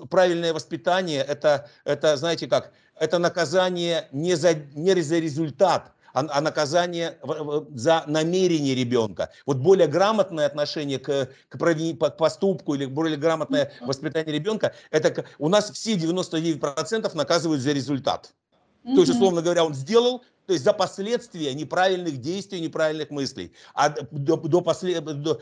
правильное 0.09 0.53
воспитание, 0.53 1.21
это, 1.21 1.69
это, 1.83 2.15
знаете 2.15 2.47
как, 2.47 2.71
это 2.97 3.17
наказание 3.17 4.07
не 4.11 4.35
за, 4.35 4.53
не 4.53 4.99
за 5.01 5.19
результат, 5.19 5.91
а, 6.13 6.25
а 6.29 6.41
наказание 6.41 7.17
за 7.73 8.03
намерение 8.07 8.75
ребенка. 8.75 9.31
Вот 9.45 9.57
более 9.57 9.87
грамотное 9.87 10.45
отношение 10.45 10.99
к, 10.99 11.29
к, 11.49 11.57
к 11.57 12.09
поступку 12.17 12.75
или 12.75 12.85
более 12.85 13.17
грамотное 13.17 13.71
воспитание 13.81 14.33
ребенка, 14.33 14.73
это 14.91 15.25
у 15.37 15.49
нас 15.49 15.71
все 15.71 15.95
99% 15.95 17.15
наказывают 17.15 17.61
за 17.61 17.71
результат. 17.71 18.33
То 18.83 19.01
есть, 19.01 19.11
условно 19.11 19.41
говоря, 19.41 19.65
он 19.65 19.73
сделал, 19.73 20.23
то 20.49 20.53
есть 20.53 20.65
за 20.65 20.73
последствия 20.73 21.53
неправильных 21.53 22.17
действий, 22.17 22.59
неправильных 22.59 23.11
мыслей. 23.11 23.53
А 23.75 23.89
до, 24.09 24.35
до 24.35 24.61
после, 24.61 24.99
до, 24.99 25.39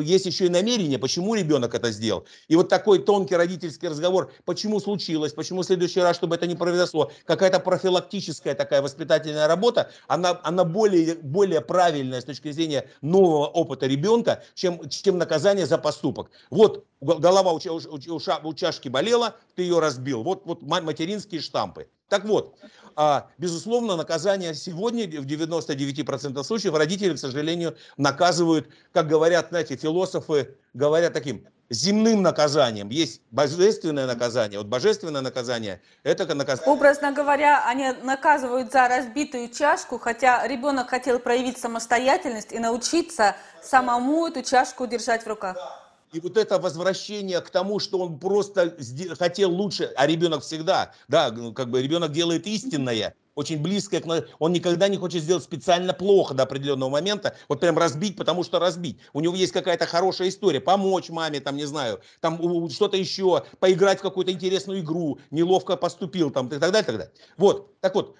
есть 0.00 0.26
еще 0.26 0.46
и 0.46 0.48
намерение, 0.48 0.96
почему 0.96 1.34
ребенок 1.34 1.74
это 1.74 1.90
сделал. 1.90 2.24
И 2.46 2.54
вот 2.54 2.68
такой 2.68 3.00
тонкий 3.00 3.34
родительский 3.34 3.88
разговор, 3.88 4.30
почему 4.44 4.78
случилось, 4.78 5.32
почему 5.32 5.62
в 5.62 5.64
следующий 5.64 5.98
раз, 5.98 6.14
чтобы 6.14 6.36
это 6.36 6.46
не 6.46 6.54
произошло. 6.54 7.10
Какая-то 7.24 7.58
профилактическая 7.58 8.54
такая 8.54 8.80
воспитательная 8.80 9.48
работа, 9.48 9.90
она, 10.06 10.40
она 10.44 10.62
более, 10.62 11.16
более 11.16 11.60
правильная 11.60 12.20
с 12.20 12.24
точки 12.24 12.52
зрения 12.52 12.88
нового 13.02 13.48
опыта 13.48 13.88
ребенка, 13.88 14.44
чем, 14.54 14.88
чем 14.88 15.18
наказание 15.18 15.66
за 15.66 15.78
поступок. 15.78 16.30
Вот 16.50 16.86
голова 17.00 17.50
у, 17.50 17.56
у, 17.56 18.14
у, 18.14 18.48
у 18.48 18.54
чашки 18.54 18.88
болела, 18.88 19.34
ты 19.56 19.62
ее 19.62 19.80
разбил. 19.80 20.22
Вот, 20.22 20.42
вот 20.44 20.62
материнские 20.62 21.40
штампы. 21.40 21.88
Так 22.08 22.24
вот, 22.24 22.56
а, 22.96 23.28
безусловно, 23.38 23.96
наказание 23.96 24.54
сегодня 24.54 25.06
в 25.20 25.26
99% 25.26 26.44
случаев 26.44 26.74
родители, 26.74 27.14
к 27.14 27.18
сожалению, 27.18 27.76
наказывают, 27.96 28.68
как 28.92 29.08
говорят, 29.08 29.48
знаете, 29.48 29.76
философы 29.76 30.56
говорят 30.74 31.12
таким 31.12 31.46
земным 31.70 32.22
наказанием. 32.22 32.90
Есть 32.90 33.22
божественное 33.30 34.06
наказание. 34.06 34.58
Вот 34.58 34.68
божественное 34.68 35.22
наказание– 35.22 35.80
это 36.02 36.32
наказание. 36.34 36.72
Образно 36.72 37.12
говоря, 37.12 37.66
они 37.66 37.92
наказывают 38.02 38.70
за 38.70 38.86
разбитую 38.86 39.48
чашку, 39.48 39.98
хотя 39.98 40.46
ребенок 40.46 40.90
хотел 40.90 41.18
проявить 41.18 41.58
самостоятельность 41.58 42.52
и 42.52 42.58
научиться 42.58 43.34
самому 43.62 44.26
эту 44.26 44.42
чашку 44.42 44.86
держать 44.86 45.24
в 45.24 45.26
руках. 45.26 45.83
И 46.14 46.20
вот 46.20 46.36
это 46.36 46.60
возвращение 46.60 47.40
к 47.40 47.50
тому, 47.50 47.80
что 47.80 47.98
он 47.98 48.20
просто 48.20 48.76
хотел 49.18 49.50
лучше, 49.50 49.92
а 49.96 50.06
ребенок 50.06 50.44
всегда, 50.44 50.92
да, 51.08 51.32
ну, 51.32 51.52
как 51.52 51.70
бы 51.70 51.82
ребенок 51.82 52.12
делает 52.12 52.46
истинное, 52.46 53.16
очень 53.34 53.60
близкое 53.60 54.00
к... 54.00 54.26
Он 54.38 54.52
никогда 54.52 54.86
не 54.86 54.96
хочет 54.96 55.24
сделать 55.24 55.42
специально 55.42 55.92
плохо 55.92 56.32
до 56.32 56.44
определенного 56.44 56.88
момента, 56.88 57.34
вот 57.48 57.58
прям 57.58 57.76
разбить, 57.76 58.16
потому 58.16 58.44
что 58.44 58.60
разбить. 58.60 58.98
У 59.12 59.18
него 59.18 59.34
есть 59.34 59.52
какая-то 59.52 59.86
хорошая 59.86 60.28
история, 60.28 60.60
помочь 60.60 61.08
маме, 61.08 61.40
там, 61.40 61.56
не 61.56 61.64
знаю, 61.64 62.00
там 62.20 62.70
что-то 62.70 62.96
еще, 62.96 63.44
поиграть 63.58 63.98
в 63.98 64.02
какую-то 64.02 64.30
интересную 64.30 64.82
игру, 64.82 65.18
неловко 65.32 65.76
поступил, 65.76 66.30
там, 66.30 66.46
и 66.46 66.50
так 66.50 66.60
далее, 66.60 66.82
и 66.82 66.86
так 66.86 66.96
далее. 66.96 67.12
Вот, 67.36 67.80
так 67.80 67.96
вот, 67.96 68.14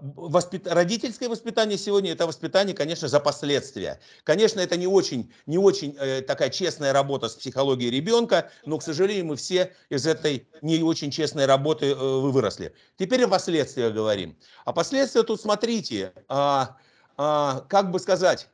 воспит... 0.00 0.66
родительское 0.66 1.28
воспитание 1.28 1.76
сегодня 1.76 2.12
это 2.12 2.26
воспитание, 2.26 2.74
конечно, 2.74 3.08
за 3.08 3.20
последствия. 3.20 4.00
Конечно, 4.24 4.60
это 4.60 4.76
не 4.76 4.86
очень, 4.86 5.32
не 5.46 5.58
очень 5.58 5.94
э, 5.98 6.22
такая 6.22 6.50
честная 6.50 6.92
работа 6.92 7.28
с 7.28 7.34
психологией 7.34 7.90
ребенка, 7.90 8.50
но, 8.64 8.78
к 8.78 8.82
сожалению, 8.82 9.26
мы 9.26 9.36
все 9.36 9.72
из 9.90 10.06
этой 10.06 10.48
не 10.62 10.82
очень 10.82 11.10
честной 11.10 11.46
работы 11.46 11.90
э, 11.90 11.94
выросли. 11.94 12.74
Теперь 12.96 13.24
о 13.24 13.28
последствиях 13.28 13.92
говорим. 13.92 14.36
А 14.64 14.72
последствия 14.72 15.22
тут, 15.22 15.40
смотрите, 15.40 16.12
а, 16.28 16.76
а, 17.18 17.60
как 17.68 17.90
бы 17.90 17.98
сказать, 17.98 18.48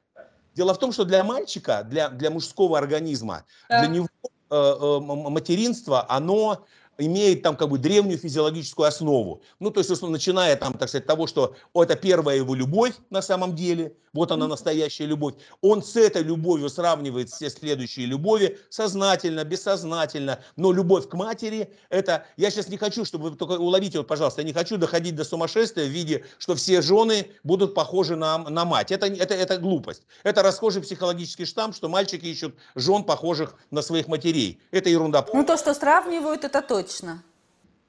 дело 0.55 0.75
в 0.75 0.79
том, 0.79 0.93
что 0.93 1.05
для 1.05 1.23
мальчика, 1.23 1.85
для, 1.85 2.09
для 2.09 2.31
мужского 2.31 2.79
организма, 2.79 3.45
для 3.69 3.87
него 3.87 4.09
э, 4.51 4.57
э, 4.57 5.01
материнство, 5.31 6.05
оно 6.11 6.65
имеет 7.07 7.43
там 7.43 7.57
как 7.57 7.69
бы 7.69 7.79
древнюю 7.79 8.19
физиологическую 8.19 8.87
основу. 8.87 9.43
Ну, 9.61 9.71
то 9.71 9.81
есть, 9.81 10.03
начиная 10.03 10.57
там, 10.57 10.75
так 10.75 10.89
сказать, 10.89 11.07
того, 11.07 11.27
что 11.27 11.55
это 11.75 11.97
первая 11.97 12.37
его 12.37 12.55
любовь 12.55 12.95
на 13.11 13.23
самом 13.23 13.55
деле, 13.55 13.95
вот 14.13 14.31
она 14.31 14.47
настоящая 14.47 15.07
любовь. 15.07 15.35
Он 15.61 15.83
с 15.83 15.97
этой 15.97 16.23
любовью 16.23 16.69
сравнивает 16.69 17.31
все 17.31 17.49
следующие 17.51 18.07
любови, 18.07 18.59
сознательно, 18.69 19.45
бессознательно, 19.45 20.41
но 20.57 20.73
любовь 20.73 21.09
к 21.09 21.15
матери, 21.15 21.71
это, 21.89 22.27
я 22.37 22.51
сейчас 22.51 22.69
не 22.69 22.77
хочу, 22.77 23.05
чтобы 23.05 23.31
вы 23.31 23.37
только 23.37 23.53
уловите, 23.53 23.99
вот, 23.99 24.07
пожалуйста, 24.07 24.43
я 24.43 24.47
не 24.47 24.53
хочу 24.53 24.77
доходить 24.77 25.17
до 25.17 25.25
сумасшествия 25.25 25.87
в 25.87 25.91
виде, 25.91 26.25
что 26.39 26.55
все 26.55 26.83
жены 26.83 27.29
будут 27.43 27.75
похожи 27.75 28.17
на, 28.17 28.39
на 28.39 28.65
мать. 28.65 28.93
Это, 28.93 29.07
это, 29.07 29.35
это 29.35 29.59
глупость. 29.59 30.03
Это 30.23 30.43
расхожий 30.43 30.83
психологический 30.83 31.47
штамп, 31.47 31.75
что 31.75 31.89
мальчики 31.89 32.27
ищут 32.27 32.55
жен, 32.75 33.05
похожих 33.05 33.55
на 33.71 33.83
своих 33.83 34.09
матерей. 34.09 34.61
Это 34.71 34.91
ерунда. 34.91 35.27
Ну, 35.33 35.45
то, 35.45 35.57
что 35.57 35.75
сравнивают, 35.75 36.45
это 36.45 36.61
точно 36.63 36.92
точно. 36.93 37.23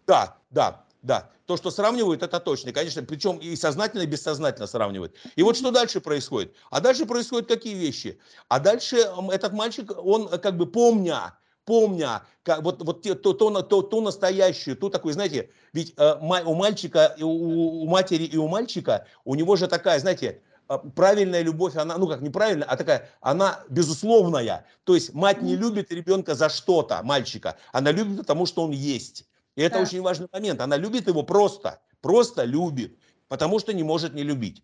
Да, 0.07 0.37
да, 0.51 0.85
да. 1.01 1.29
То, 1.45 1.57
что 1.57 1.71
сравнивают, 1.71 2.23
это 2.23 2.39
точно. 2.39 2.71
Конечно, 2.71 3.03
причем 3.03 3.37
и 3.37 3.55
сознательно, 3.55 4.03
и 4.03 4.05
бессознательно 4.05 4.67
сравнивают. 4.67 5.15
И 5.35 5.43
вот 5.43 5.57
что 5.57 5.71
дальше 5.71 5.99
происходит? 5.99 6.55
А 6.69 6.79
дальше 6.79 7.05
происходят 7.05 7.47
какие 7.47 7.75
вещи? 7.75 8.19
А 8.47 8.59
дальше 8.59 8.97
этот 9.31 9.53
мальчик, 9.53 9.91
он 9.97 10.29
как 10.29 10.55
бы 10.55 10.65
помня, 10.65 11.37
помня 11.65 12.23
как, 12.43 12.63
вот, 12.63 12.81
вот 12.83 13.01
то, 13.01 13.33
то, 13.33 13.61
то, 13.61 13.81
то 13.81 14.01
настоящую, 14.01 14.77
ту 14.77 14.89
такую, 14.89 15.13
знаете, 15.13 15.49
ведь 15.73 15.93
э, 15.97 16.15
у 16.45 16.55
мальчика, 16.55 17.15
у, 17.19 17.83
у 17.83 17.87
матери 17.87 18.23
и 18.23 18.37
у 18.37 18.47
мальчика, 18.47 19.05
у 19.25 19.35
него 19.35 19.55
же 19.57 19.67
такая, 19.67 19.99
знаете, 19.99 20.41
правильная 20.95 21.41
любовь, 21.41 21.75
она, 21.75 21.97
ну 21.97 22.07
как 22.07 22.21
неправильная, 22.21 22.67
а 22.67 22.77
такая, 22.77 23.09
она 23.21 23.63
безусловная. 23.69 24.65
То 24.83 24.95
есть 24.95 25.13
мать 25.13 25.41
не 25.41 25.55
любит 25.55 25.91
ребенка 25.91 26.35
за 26.35 26.49
что-то, 26.49 27.01
мальчика, 27.03 27.57
она 27.71 27.91
любит 27.91 28.19
потому, 28.19 28.45
что 28.45 28.63
он 28.63 28.71
есть. 28.71 29.25
И 29.55 29.61
это 29.61 29.75
да. 29.75 29.81
очень 29.81 30.01
важный 30.01 30.27
момент. 30.31 30.61
Она 30.61 30.77
любит 30.77 31.07
его 31.07 31.23
просто, 31.23 31.79
просто 32.01 32.43
любит, 32.43 32.97
потому 33.27 33.59
что 33.59 33.73
не 33.73 33.83
может 33.83 34.13
не 34.13 34.23
любить. 34.23 34.63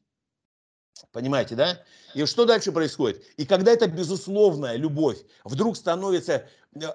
Понимаете, 1.11 1.55
да? 1.55 1.83
И 2.13 2.25
что 2.25 2.45
дальше 2.45 2.71
происходит? 2.71 3.23
И 3.37 3.45
когда 3.45 3.71
эта 3.71 3.87
безусловная 3.87 4.75
любовь 4.75 5.19
вдруг 5.43 5.77
становится 5.77 6.45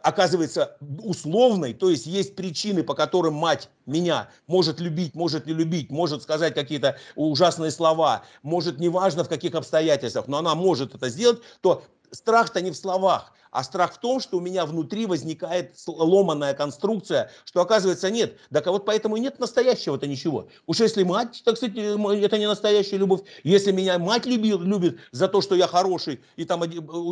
оказывается 0.03 0.77
условной, 1.03 1.75
то 1.75 1.91
есть 1.91 2.07
есть 2.07 2.37
причины, 2.37 2.83
по 2.85 2.95
которым 2.95 3.35
мать 3.35 3.69
меня 3.87 4.29
может 4.47 4.81
любить, 4.81 5.15
может 5.15 5.47
не 5.47 5.53
любить, 5.53 5.91
может 5.91 6.23
сказать 6.23 6.55
какие-то 6.55 6.97
ужасные 7.17 7.71
слова, 7.71 8.23
может 8.43 8.79
неважно 8.79 9.25
в 9.25 9.29
каких 9.29 9.55
обстоятельствах, 9.55 10.29
но 10.29 10.39
она 10.39 10.55
может 10.55 10.95
это 10.95 11.09
сделать, 11.09 11.41
то 11.61 11.83
страх-то 12.15 12.61
не 12.61 12.71
в 12.71 12.77
словах, 12.77 13.33
а 13.55 13.63
страх 13.63 13.95
в 13.95 13.99
том, 13.99 14.21
что 14.21 14.39
у 14.39 14.41
меня 14.41 14.67
внутри 14.67 15.07
возникает 15.07 15.77
ломаная 15.87 16.55
конструкция, 16.55 17.31
что 17.45 17.61
оказывается 17.61 18.11
нет. 18.11 18.37
Так 18.53 18.67
вот 18.67 18.85
поэтому 18.85 19.17
нет 19.17 19.39
настоящего-то 19.39 20.09
ничего. 20.09 20.49
Уж 20.67 20.81
если 20.81 21.05
мать, 21.05 21.41
так 21.45 21.57
сказать, 21.57 21.77
это 21.77 22.39
не 22.39 22.49
настоящая 22.49 22.97
любовь. 22.97 23.21
Если 23.45 23.71
меня 23.71 23.99
мать 23.99 24.27
любит, 24.27 24.61
любит 24.61 24.99
за 25.13 25.29
то, 25.29 25.41
что 25.41 25.55
я 25.55 25.69
хороший 25.69 26.21
и 26.37 26.45
там 26.45 26.63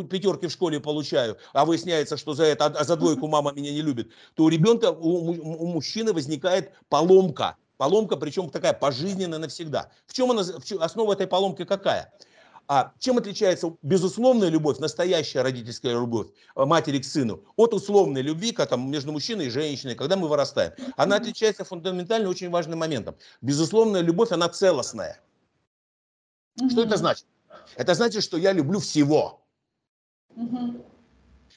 пятерки 0.07 0.47
в 0.47 0.51
школе 0.51 0.81
получаю, 0.81 1.37
а 1.53 1.63
выясняется, 1.63 2.17
что 2.17 2.33
за 2.33 2.43
это, 2.43 2.65
а 2.65 2.83
за 2.83 2.97
двойку 2.97 3.27
мама 3.27 3.53
меня 3.53 3.71
не 3.71 3.81
любит, 3.81 4.09
то 4.35 4.43
у 4.43 4.49
ребенка, 4.49 4.91
у, 4.91 5.29
у 5.29 5.65
мужчины 5.67 6.11
возникает 6.11 6.73
поломка. 6.89 7.55
Поломка, 7.77 8.17
причем 8.17 8.49
такая 8.49 8.73
пожизненная 8.73 9.39
навсегда. 9.39 9.91
В 10.05 10.13
чем 10.13 10.31
она, 10.31 10.43
в 10.43 10.63
чем, 10.63 10.81
основа 10.81 11.13
этой 11.13 11.27
поломки 11.27 11.65
какая? 11.65 12.13
А 12.67 12.93
чем 12.97 13.17
отличается 13.17 13.75
безусловная 13.81 14.47
любовь, 14.47 14.79
настоящая 14.79 15.41
родительская 15.41 15.93
любовь 15.93 16.27
э, 16.55 16.63
матери 16.63 16.99
к 16.99 17.05
сыну, 17.05 17.43
от 17.57 17.73
условной 17.73 18.21
любви, 18.21 18.51
как 18.53 18.69
там 18.69 18.89
между 18.89 19.11
мужчиной 19.11 19.47
и 19.47 19.49
женщиной, 19.49 19.95
когда 19.95 20.15
мы 20.15 20.29
вырастаем? 20.29 20.71
Она 20.95 21.17
отличается 21.17 21.65
фундаментально 21.65 22.29
очень 22.29 22.49
важным 22.49 22.79
моментом. 22.79 23.15
Безусловная 23.41 24.01
любовь, 24.01 24.31
она 24.31 24.47
целостная. 24.47 25.19
Что 26.69 26.83
это 26.83 26.95
значит? 26.97 27.25
Это 27.75 27.93
значит, 27.95 28.23
что 28.23 28.37
я 28.37 28.53
люблю 28.53 28.79
всего. 28.79 29.41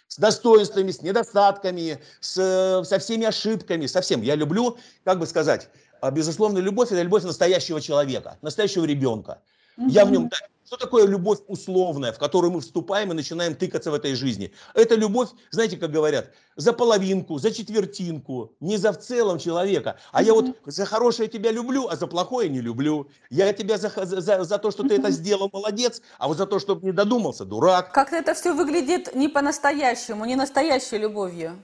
С 0.08 0.18
достоинствами, 0.18 0.90
с 0.90 1.02
недостатками, 1.02 2.00
с, 2.20 2.82
со 2.84 2.98
всеми 2.98 3.26
ошибками, 3.26 3.86
со 3.86 4.00
всем. 4.00 4.22
Я 4.22 4.34
люблю, 4.34 4.76
как 5.04 5.18
бы 5.18 5.26
сказать, 5.26 5.68
а 6.00 6.10
безусловная 6.10 6.62
любовь– 6.62 6.88
это 6.92 7.02
любовь 7.02 7.22
настоящего 7.22 7.80
человека, 7.80 8.38
настоящего 8.42 8.84
ребенка. 8.84 9.42
Я 9.76 10.04
в 10.04 10.10
нем, 10.10 10.30
что 10.66 10.76
такое 10.76 11.06
любовь 11.06 11.38
условная, 11.46 12.12
в 12.12 12.18
которую 12.18 12.50
мы 12.50 12.60
вступаем 12.60 13.12
и 13.12 13.14
начинаем 13.14 13.54
тыкаться 13.54 13.90
в 13.90 13.94
этой 13.94 14.14
жизни? 14.14 14.52
Это 14.74 14.96
любовь, 14.96 15.28
знаете, 15.50 15.76
как 15.76 15.92
говорят, 15.92 16.32
за 16.56 16.72
половинку, 16.72 17.38
за 17.38 17.52
четвертинку, 17.52 18.52
не 18.58 18.76
за 18.76 18.92
в 18.92 18.98
целом 18.98 19.38
человека. 19.38 19.98
А 20.10 20.22
я 20.22 20.34
вот 20.34 20.56
за 20.64 20.84
хорошее 20.84 21.28
тебя 21.28 21.52
люблю, 21.52 21.86
а 21.88 21.96
за 21.96 22.06
плохое 22.06 22.48
не 22.48 22.60
люблю. 22.60 23.08
Я 23.30 23.52
тебя 23.52 23.78
за, 23.78 23.92
за, 23.94 24.44
за 24.44 24.58
то, 24.58 24.70
что 24.70 24.82
ты 24.82 24.96
это 24.96 25.10
сделал, 25.10 25.50
молодец, 25.52 26.02
а 26.18 26.26
вот 26.26 26.36
за 26.36 26.46
то, 26.46 26.58
что 26.58 26.78
не 26.82 26.92
додумался, 26.92 27.44
дурак. 27.44 27.92
Как-то 27.92 28.16
это 28.16 28.34
все 28.34 28.52
выглядит 28.52 29.14
не 29.14 29.28
по-настоящему, 29.28 30.24
не 30.24 30.34
настоящей 30.34 30.98
любовью. 30.98 31.62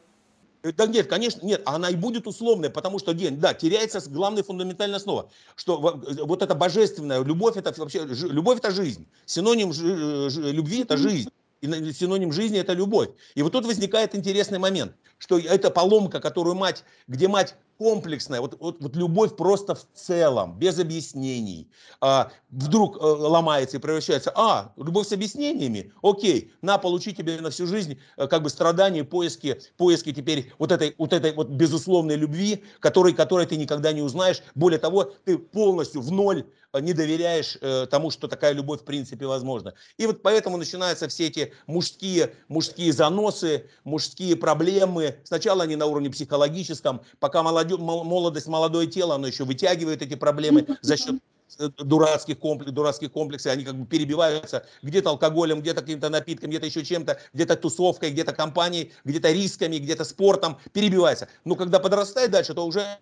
Э, 0.63 0.73
да 0.73 0.87
нет, 0.87 1.09
конечно, 1.09 1.45
нет, 1.45 1.63
она 1.65 1.91
и 1.91 1.97
будет 1.97 2.27
условная, 2.27 2.71
потому 2.71 2.99
что, 2.99 3.15
да, 3.15 3.55
теряется 3.55 4.01
главная 4.09 4.43
фундаментальная 4.43 4.99
основа, 4.99 5.31
что 5.57 6.03
э, 6.07 6.23
вот 6.23 6.43
эта 6.43 6.55
божественная 6.55 7.23
любовь, 7.23 7.57
это 7.57 7.73
вообще, 7.77 8.05
любовь 8.05 8.59
это 8.59 8.71
жизнь, 8.71 9.07
синоним 9.27 9.71
э, 9.71 10.29
любви 10.53 10.83
это 10.83 10.97
жизнь. 10.97 11.31
И 11.61 11.93
синоним 11.93 12.33
жизни 12.33 12.59
это 12.59 12.73
любовь. 12.73 13.11
И 13.37 13.43
вот 13.43 13.53
тут 13.53 13.65
возникает 13.67 14.17
интересный 14.17 14.59
момент, 14.59 14.95
что 15.19 15.39
это 15.39 15.71
поломка, 15.71 16.19
которую 16.19 16.57
мать, 16.57 16.83
где 17.07 17.29
мать 17.29 17.55
комплексная, 17.83 18.41
вот, 18.41 18.57
вот, 18.61 18.77
вот 18.81 18.95
любовь 18.95 19.35
просто 19.35 19.75
в 19.75 19.85
целом, 19.93 20.57
без 20.57 20.79
объяснений, 20.79 21.69
а, 22.01 22.31
вдруг 22.51 22.97
а, 23.01 23.07
ломается 23.07 23.79
и 23.79 23.81
превращается, 23.81 24.33
а, 24.37 24.73
любовь 24.77 25.09
с 25.09 25.13
объяснениями, 25.13 25.93
окей, 26.01 26.53
на, 26.63 26.79
получи 26.79 27.13
тебе 27.13 27.41
на 27.41 27.51
всю 27.51 27.67
жизнь 27.67 27.99
а, 28.17 28.29
как 28.29 28.45
бы 28.45 28.51
страдания, 28.51 29.03
поиски, 29.03 29.61
поиски 29.77 30.13
теперь 30.13 30.53
вот 30.61 30.71
этой 30.71 30.95
вот, 30.97 31.13
этой 31.13 31.33
вот 31.33 31.49
безусловной 31.49 32.15
любви, 32.15 32.63
которой, 32.79 33.15
которой 33.15 33.47
ты 33.47 33.57
никогда 33.57 33.93
не 33.93 34.01
узнаешь, 34.01 34.43
более 34.55 34.79
того, 34.79 35.03
ты 35.25 35.37
полностью 35.37 36.03
в 36.03 36.13
ноль 36.13 36.45
не 36.81 36.93
доверяешь 36.93 37.59
э, 37.61 37.87
тому, 37.91 38.11
что 38.11 38.29
такая 38.29 38.53
любовь 38.53 38.81
в 38.81 38.85
принципе 38.85 39.27
возможна. 39.27 39.75
И 39.99 40.07
вот 40.07 40.23
поэтому 40.23 40.57
начинаются 40.57 41.09
все 41.09 41.27
эти 41.27 41.53
мужские, 41.67 42.35
мужские 42.49 42.93
заносы, 42.93 43.69
мужские 43.85 44.37
проблемы. 44.37 45.17
Сначала 45.25 45.65
они 45.65 45.77
на 45.77 45.87
уровне 45.87 46.11
психологическом, 46.11 47.03
пока 47.21 47.43
молодость, 47.43 48.47
молодое 48.47 48.87
тело, 48.87 49.17
оно 49.17 49.27
еще 49.27 49.45
вытягивает 49.45 50.03
эти 50.03 50.15
проблемы 50.15 50.67
за 50.81 50.97
счет 50.97 51.17
э, 51.59 51.69
дурацких, 51.79 52.39
комплекс, 52.39 52.73
дурацких 52.73 53.13
комплексов, 53.13 53.53
они 53.53 53.65
как 53.65 53.77
бы 53.77 53.87
перебиваются 53.87 54.65
где-то 54.83 55.11
алкоголем, 55.11 55.61
где-то 55.61 55.83
каким-то 55.83 56.09
напитком, 56.09 56.49
где-то 56.49 56.67
еще 56.67 56.85
чем-то, 56.85 57.19
где-то 57.35 57.57
тусовкой, 57.57 58.11
где-то 58.11 58.33
компанией, 58.33 58.93
где-то 59.05 59.31
рисками, 59.31 59.77
где-то 59.77 60.05
спортом, 60.05 60.59
перебивается. 60.73 61.29
Но 61.45 61.55
когда 61.55 61.81
подрастает 61.81 62.31
дальше, 62.31 62.55
то 62.55 62.67
уже 62.67 62.99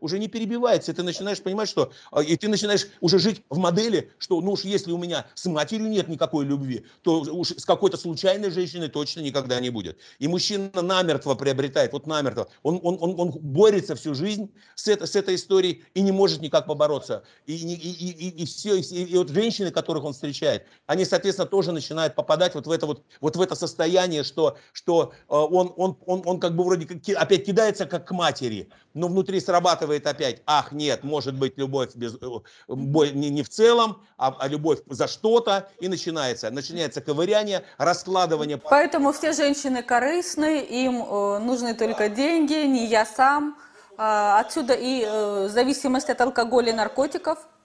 уже 0.00 0.18
не 0.18 0.26
перебивается, 0.26 0.92
ты 0.92 1.04
начинаешь 1.04 1.40
понимать, 1.40 1.68
что... 1.68 1.92
А, 2.10 2.20
и 2.20 2.36
ты 2.36 2.48
начинаешь 2.48 2.88
уже 3.00 3.20
жить 3.20 3.42
в 3.48 3.58
модели, 3.58 4.10
что, 4.18 4.40
ну 4.40 4.52
уж 4.52 4.64
если 4.64 4.90
у 4.90 4.98
меня 4.98 5.26
с 5.34 5.46
матерью 5.46 5.88
нет 5.88 6.08
никакой 6.08 6.44
любви, 6.44 6.84
то 7.02 7.20
уж 7.20 7.50
с 7.50 7.64
какой-то 7.64 7.96
случайной 7.96 8.50
женщиной 8.50 8.88
точно 8.88 9.20
никогда 9.20 9.60
не 9.60 9.70
будет. 9.70 9.98
И 10.18 10.26
мужчина 10.26 10.82
намертво 10.82 11.36
приобретает, 11.36 11.92
вот 11.92 12.08
намертво, 12.08 12.48
он, 12.64 12.80
он, 12.82 12.98
он, 13.00 13.20
он 13.20 13.30
борется 13.30 13.94
всю 13.94 14.14
жизнь 14.14 14.50
с, 14.74 14.88
это, 14.88 15.06
с 15.06 15.14
этой 15.14 15.36
историей 15.36 15.84
и 15.94 16.00
не 16.00 16.10
может 16.10 16.40
никак 16.40 16.66
побороться. 16.66 17.22
И, 17.46 17.54
и, 17.54 17.74
и, 17.74 18.10
и, 18.10 18.42
и 18.42 18.46
все, 18.46 18.76
и, 18.76 18.80
и 18.80 19.16
вот 19.16 19.28
женщины, 19.28 19.70
которых 19.70 20.02
он 20.02 20.12
встречает, 20.12 20.66
они, 20.86 21.04
соответственно, 21.04 21.46
тоже 21.46 21.70
начинают 21.70 22.16
попадать 22.16 22.56
вот 22.56 22.66
в 22.66 22.70
это 22.72 22.86
вот, 22.86 23.04
вот 23.20 23.36
в 23.36 23.40
это 23.40 23.54
состояние, 23.54 24.24
что, 24.24 24.58
что 24.72 25.12
а, 25.28 25.44
он, 25.44 25.72
он, 25.76 25.96
он, 26.04 26.22
он 26.24 26.40
как 26.40 26.56
бы 26.56 26.64
вроде 26.64 26.84
как, 26.84 26.98
опять 27.16 27.46
кидается 27.46 27.86
как 27.86 28.08
к 28.08 28.10
матери, 28.10 28.68
но 28.94 29.06
внутри 29.06 29.38
срабатывает 29.40 29.67
срабатывает 29.68 30.06
опять, 30.06 30.42
ах, 30.46 30.72
нет, 30.72 31.04
может 31.04 31.34
быть 31.34 31.58
любовь 31.58 31.94
без, 31.94 32.14
э, 32.14 32.26
не, 32.68 33.30
не 33.30 33.42
в 33.42 33.48
целом, 33.48 34.02
а, 34.16 34.34
а 34.38 34.48
любовь 34.48 34.78
за 34.88 35.06
что-то, 35.06 35.68
и 35.80 35.88
начинается, 35.88 36.50
начинается 36.50 37.00
ковыряние, 37.00 37.64
раскладывание. 37.78 38.58
Поэтому 38.58 39.12
все 39.12 39.32
женщины 39.32 39.82
корыстны, 39.82 40.60
им 40.60 41.02
э, 41.02 41.38
нужны 41.38 41.74
только 41.74 42.08
деньги, 42.08 42.66
не 42.66 42.86
я 42.86 43.04
сам. 43.04 43.56
Э, 43.98 44.38
отсюда 44.40 44.74
и 44.74 45.04
э, 45.06 45.48
зависимость 45.50 46.10
от 46.10 46.20
алкоголя 46.20 46.70
и 46.70 46.74
наркотиков– 46.74 47.38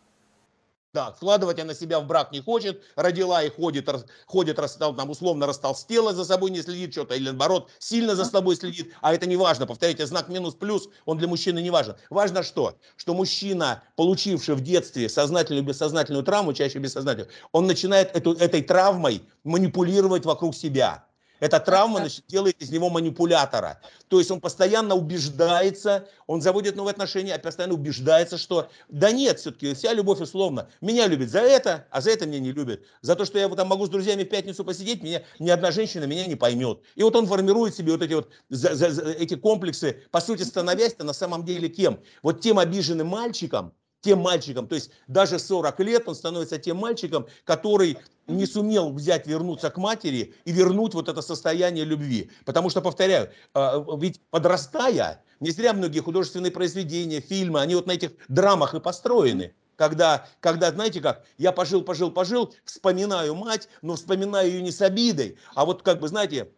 да, 0.93 1.11
вкладывать 1.11 1.59
она 1.59 1.73
себя 1.73 1.99
в 1.99 2.05
брак 2.05 2.31
не 2.31 2.39
хочет, 2.39 2.83
родила 2.95 3.41
и 3.41 3.49
ходит, 3.49 3.89
ходит 4.27 4.59
растол, 4.59 4.95
там, 4.95 5.09
условно 5.09 5.47
растолстела, 5.47 6.13
за 6.13 6.23
собой 6.23 6.51
не 6.51 6.61
следит 6.61 6.91
что-то, 6.91 7.15
или 7.15 7.25
наоборот, 7.25 7.71
сильно 7.79 8.15
за 8.15 8.25
собой 8.25 8.55
следит, 8.55 8.93
а 9.01 9.11
это 9.13 9.25
не 9.25 9.35
важно, 9.35 9.65
повторяйте, 9.65 10.05
знак 10.05 10.29
минус-плюс, 10.29 10.89
он 11.05 11.17
для 11.17 11.27
мужчины 11.27 11.63
не 11.63 11.71
важен. 11.71 11.95
Важно 12.11 12.43
что? 12.43 12.77
Что 12.95 13.15
мужчина, 13.15 13.81
получивший 13.95 14.53
в 14.53 14.61
детстве 14.61 15.09
сознательную 15.09 15.63
и 15.63 15.67
бессознательную 15.67 16.23
травму, 16.23 16.53
чаще 16.53 16.77
бессознательную, 16.77 17.31
он 17.51 17.65
начинает 17.65 18.15
эту, 18.15 18.33
этой 18.33 18.61
травмой 18.61 19.23
манипулировать 19.43 20.25
вокруг 20.25 20.55
себя. 20.55 21.05
Эта 21.43 21.59
травма 21.59 21.99
значит, 21.99 22.23
делает 22.29 22.61
из 22.61 22.69
него 22.69 22.89
манипулятора. 22.89 23.81
То 24.07 24.19
есть 24.19 24.31
он 24.31 24.39
постоянно 24.39 24.95
убеждается, 24.95 26.07
он 26.25 26.41
заводит 26.41 26.77
новые 26.77 26.93
отношения, 26.93 27.35
а 27.35 27.37
постоянно 27.37 27.73
убеждается, 27.73 28.37
что 28.37 28.69
да 28.87 29.11
нет, 29.11 29.41
все-таки 29.41 29.73
вся 29.73 29.91
любовь 29.91 30.21
условно. 30.21 30.69
Меня 30.79 31.05
любит 31.05 31.29
за 31.29 31.41
это, 31.41 31.85
а 31.91 31.99
за 31.99 32.11
это 32.11 32.25
меня 32.25 32.39
не 32.39 32.53
любит. 32.53 32.85
За 33.01 33.17
то, 33.17 33.25
что 33.25 33.39
я 33.39 33.49
там 33.49 33.67
могу 33.67 33.87
с 33.87 33.89
друзьями 33.89 34.23
в 34.23 34.29
пятницу 34.29 34.63
посидеть, 34.63 35.03
меня, 35.03 35.23
ни 35.37 35.49
одна 35.49 35.71
женщина 35.71 36.05
меня 36.05 36.25
не 36.27 36.35
поймет. 36.35 36.79
И 36.95 37.03
вот 37.03 37.13
он 37.17 37.27
формирует 37.27 37.75
себе 37.75 37.91
вот 37.91 38.01
эти 38.01 38.13
вот 38.13 38.29
за, 38.47 38.73
за, 38.73 38.91
за, 38.91 39.11
эти 39.11 39.35
комплексы, 39.35 40.01
по 40.11 40.21
сути 40.21 40.43
становясь-то 40.43 41.03
на 41.03 41.11
самом 41.11 41.43
деле 41.43 41.67
кем? 41.67 41.99
Вот 42.21 42.39
тем 42.39 42.57
обиженным 42.57 43.07
мальчиком, 43.07 43.73
тем 44.03 44.19
мальчиком, 44.19 44.67
то 44.67 44.75
есть 44.75 44.91
даже 45.07 45.39
40 45.39 45.79
лет 45.79 46.07
он 46.07 46.15
становится 46.15 46.59
тем 46.59 46.77
мальчиком, 46.77 47.25
который 47.45 47.97
не 48.27 48.45
сумел 48.45 48.91
взять, 48.93 49.25
вернуться 49.27 49.69
к 49.69 49.77
матери 49.77 50.35
и 50.45 50.51
вернуть 50.51 50.93
вот 50.93 51.09
это 51.09 51.21
состояние 51.21 51.85
любви. 51.85 52.29
Потому 52.45 52.69
что, 52.69 52.81
повторяю, 52.81 53.31
а, 53.53 53.83
ведь 53.97 54.21
подрастая, 54.29 55.23
не 55.39 55.51
зря 55.51 55.73
многие 55.73 55.99
художественные 55.99 56.51
произведения, 56.51 57.21
фильмы, 57.21 57.61
они 57.61 57.75
вот 57.75 57.87
на 57.87 57.93
этих 57.93 58.11
драмах 58.27 58.75
и 58.75 58.79
построены. 58.79 59.53
Когда, 59.75 60.27
когда, 60.39 60.71
знаете 60.71 61.01
как, 61.01 61.23
я 61.37 61.51
пожил, 61.51 61.81
пожил, 61.81 62.11
пожил, 62.11 62.53
вспоминаю 62.63 63.33
мать, 63.35 63.67
но 63.81 63.95
вспоминаю 63.95 64.51
ее 64.51 64.61
не 64.61 64.71
с 64.71 64.81
обидой, 64.81 65.37
а 65.55 65.65
вот 65.65 65.81
как 65.81 65.99
бы, 65.99 66.07
знаете, 66.07 66.51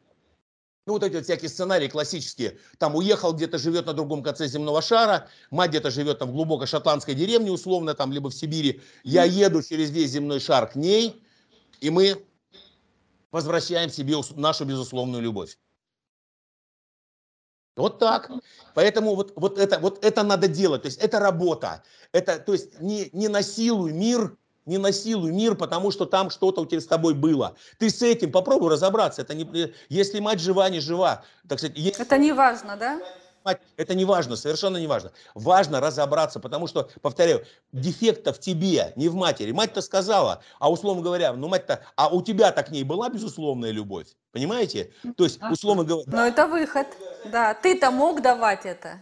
ну, 0.86 0.94
вот 0.94 1.04
эти 1.04 1.16
вот 1.16 1.24
всякие 1.24 1.50
сценарии 1.50 1.88
классические. 1.88 2.60
Там 2.78 2.96
уехал, 2.96 3.34
где-то 3.34 3.58
живет 3.58 3.88
на 3.88 3.94
другом 3.94 4.22
конце 4.22 4.48
земного 4.48 4.82
шара, 4.82 5.28
мать 5.50 5.72
где-то 5.72 5.90
живет 5.90 6.20
там 6.20 6.30
в 6.30 6.34
глубокой 6.34 6.68
шотландской 6.68 7.16
деревне, 7.16 7.52
условно, 7.52 7.96
там, 7.96 8.12
либо 8.12 8.30
в 8.30 8.36
Сибири. 8.36 8.82
Я 9.04 9.24
еду 9.24 9.64
через 9.64 9.90
весь 9.90 10.12
земной 10.12 10.40
шар 10.40 10.68
к 10.70 10.76
ней, 10.76 11.24
и 11.82 11.90
мы 11.90 12.24
возвращаем 13.32 13.90
себе 13.90 14.16
нашу 14.36 14.66
безусловную 14.66 15.24
любовь. 15.24 15.58
Вот 17.76 18.00
так. 18.00 18.32
Поэтому 18.76 19.16
вот, 19.16 19.34
вот, 19.36 19.58
это, 19.58 19.80
вот 19.80 20.06
это 20.06 20.24
надо 20.24 20.48
делать. 20.48 20.84
То 20.84 20.86
есть 20.86 21.00
это 21.00 21.20
работа. 21.20 21.84
Это, 22.12 22.40
то 22.40 22.54
есть 22.54 22.80
не, 22.80 23.10
не 23.12 23.28
насилуй 23.28 23.92
мир 23.92 24.38
не 24.66 24.78
насилуй 24.78 25.32
мир, 25.32 25.56
потому 25.56 25.92
что 25.92 26.06
там 26.06 26.30
что-то 26.30 26.62
у 26.62 26.66
тебя 26.66 26.82
с 26.82 26.88
тобой 26.88 27.14
было. 27.14 27.56
Ты 27.80 27.90
с 27.90 28.02
этим 28.02 28.32
попробуй 28.32 28.72
разобраться. 28.72 29.22
Это 29.22 29.34
не, 29.34 29.74
если 29.90 30.20
мать 30.20 30.40
жива, 30.40 30.70
не 30.70 30.80
жива. 30.80 31.24
Так 31.48 31.60
сказать, 31.60 31.78
если... 31.78 32.02
Это 32.02 32.18
не 32.18 32.34
важно, 32.34 32.76
да? 32.76 33.02
Это 33.78 33.94
не 33.94 34.06
важно, 34.06 34.36
совершенно 34.36 34.78
не 34.78 34.88
важно. 34.88 35.12
Важно 35.36 35.80
разобраться, 35.80 36.40
потому 36.40 36.66
что, 36.66 36.90
повторяю, 37.04 37.46
дефекта 37.72 38.34
в 38.34 38.40
тебе, 38.40 38.92
не 38.96 39.08
в 39.08 39.14
матери. 39.14 39.52
Мать-то 39.52 39.82
сказала, 39.82 40.42
а 40.58 40.72
условно 40.72 41.04
говоря, 41.04 41.32
ну 41.34 41.48
мать-то, 41.48 41.82
а 41.96 42.08
у 42.08 42.24
тебя-то 42.24 42.64
к 42.64 42.72
ней 42.72 42.84
была 42.84 43.08
безусловная 43.10 43.70
любовь, 43.70 44.08
понимаете? 44.32 44.92
То 45.16 45.26
есть, 45.26 45.40
условно 45.52 45.84
говоря... 45.84 46.06
Но 46.08 46.26
это 46.26 46.48
выход, 46.48 46.88
да. 47.32 47.54
Ты-то 47.54 47.92
мог 47.92 48.24
давать 48.24 48.66
это. 48.66 49.02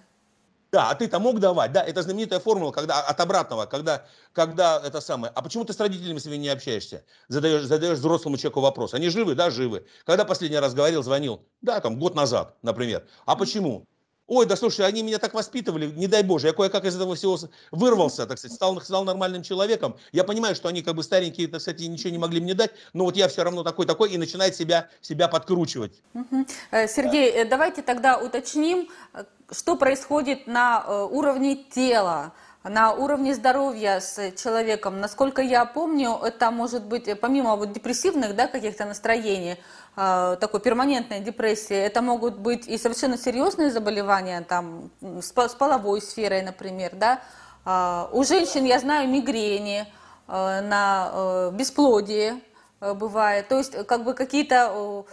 Да, 0.73 0.89
а 0.89 0.95
ты-то 0.95 1.19
мог 1.19 1.39
давать, 1.39 1.71
да, 1.71 1.83
это 1.83 2.01
знаменитая 2.01 2.39
формула, 2.39 2.71
когда 2.71 2.99
от 2.99 3.19
обратного, 3.19 3.67
когда, 3.67 4.07
когда 4.33 4.81
это 4.83 5.01
самое. 5.01 5.31
А 5.35 5.43
почему 5.43 5.65
ты 5.65 5.73
с 5.73 5.79
родителями 5.79 6.17
своими 6.17 6.41
не 6.41 6.49
общаешься? 6.49 7.05
Задаешь, 7.27 7.65
задаешь 7.65 7.99
взрослому 7.99 8.37
человеку 8.37 8.61
вопрос. 8.61 8.95
Они 8.95 9.09
живы? 9.09 9.35
Да, 9.35 9.51
живы. 9.51 9.85
Когда 10.03 10.25
последний 10.25 10.57
раз 10.57 10.73
говорил, 10.73 11.03
звонил? 11.03 11.45
Да, 11.61 11.79
там 11.79 11.99
год 11.99 12.15
назад, 12.15 12.57
например. 12.63 13.07
А 13.27 13.35
почему? 13.35 13.87
Ой, 14.33 14.47
да 14.47 14.55
слушай, 14.55 14.83
они 14.83 15.03
меня 15.03 15.19
так 15.19 15.35
воспитывали, 15.35 15.91
не 15.91 16.07
дай 16.07 16.23
боже, 16.23 16.47
я 16.47 16.53
кое-как 16.53 16.85
из 16.85 16.95
этого 16.95 17.13
всего 17.13 17.37
вырвался, 17.69 18.25
так 18.25 18.39
сказать, 18.39 18.55
стал, 18.55 18.81
стал 18.81 19.03
нормальным 19.03 19.43
человеком. 19.43 19.95
Я 20.11 20.23
понимаю, 20.23 20.55
что 20.55 20.69
они 20.69 20.81
как 20.81 20.95
бы 20.95 21.03
старенькие, 21.03 21.47
так 21.47 21.61
сказать, 21.61 21.81
ничего 21.81 22.09
не 22.09 22.17
могли 22.17 22.41
мне 22.41 22.55
дать, 22.55 22.71
но 22.93 23.03
вот 23.03 23.15
я 23.15 23.27
все 23.27 23.43
равно 23.43 23.61
такой-такой 23.61 24.09
и 24.09 24.17
начинает 24.17 24.55
себя, 24.55 24.89
себя 25.01 25.27
подкручивать. 25.27 26.01
Угу. 26.15 26.47
Сергей, 26.87 27.29
э, 27.29 27.45
давайте 27.45 27.83
тогда 27.83 28.17
уточним, 28.17 28.89
э, 29.13 29.25
что 29.51 29.75
происходит 29.75 30.47
на 30.47 31.05
уровне 31.05 31.55
тела 31.55 32.33
на 32.63 32.93
уровне 32.93 33.35
здоровья 33.35 33.99
с 33.99 34.31
человеком. 34.41 34.99
Насколько 34.99 35.41
я 35.41 35.65
помню, 35.65 36.17
это 36.23 36.49
может 36.49 36.85
быть, 36.85 37.09
помимо 37.19 37.55
вот 37.55 37.73
депрессивных 37.73 38.35
да, 38.35 38.47
каких-то 38.47 38.85
настроений, 38.85 39.57
такой 39.95 40.59
перманентной 40.59 41.19
депрессии, 41.19 41.75
это 41.75 42.01
могут 42.01 42.37
быть 42.37 42.67
и 42.67 42.77
совершенно 42.77 43.17
серьезные 43.17 43.71
заболевания, 43.71 44.41
там, 44.41 44.89
с, 45.01 45.31
с 45.31 45.55
половой 45.55 46.01
сферой, 46.01 46.41
например, 46.41 46.95
да. 46.95 47.21
Э, 47.65 48.07
у 48.11 48.23
женщин, 48.23 48.65
я 48.65 48.79
знаю, 48.79 49.07
мигрени, 49.09 49.85
э, 50.27 50.61
на 50.61 51.51
бесплодие 51.53 52.41
бывает. 52.79 53.47
То 53.47 53.57
есть, 53.57 53.85
как 53.85 54.03
бы 54.03 54.13
какие-то 54.13 55.05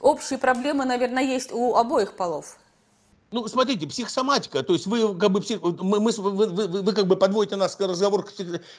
общие 0.00 0.38
проблемы, 0.38 0.84
наверное, 0.84 1.22
есть 1.22 1.52
у 1.52 1.76
обоих 1.76 2.16
полов. 2.16 2.56
Ну, 3.32 3.48
смотрите, 3.48 3.86
психосоматика, 3.86 4.62
то 4.62 4.74
есть 4.74 4.86
вы 4.86 5.16
как 5.18 5.30
бы, 5.30 5.40
псих, 5.40 5.62
мы, 5.62 6.00
мы, 6.00 6.12
вы, 6.12 6.46
вы, 6.46 6.66
вы 6.82 6.92
как 6.92 7.06
бы 7.06 7.16
подводите 7.16 7.56
нас 7.56 7.74
к 7.74 7.80
разговору 7.80 8.24
к, 8.24 8.32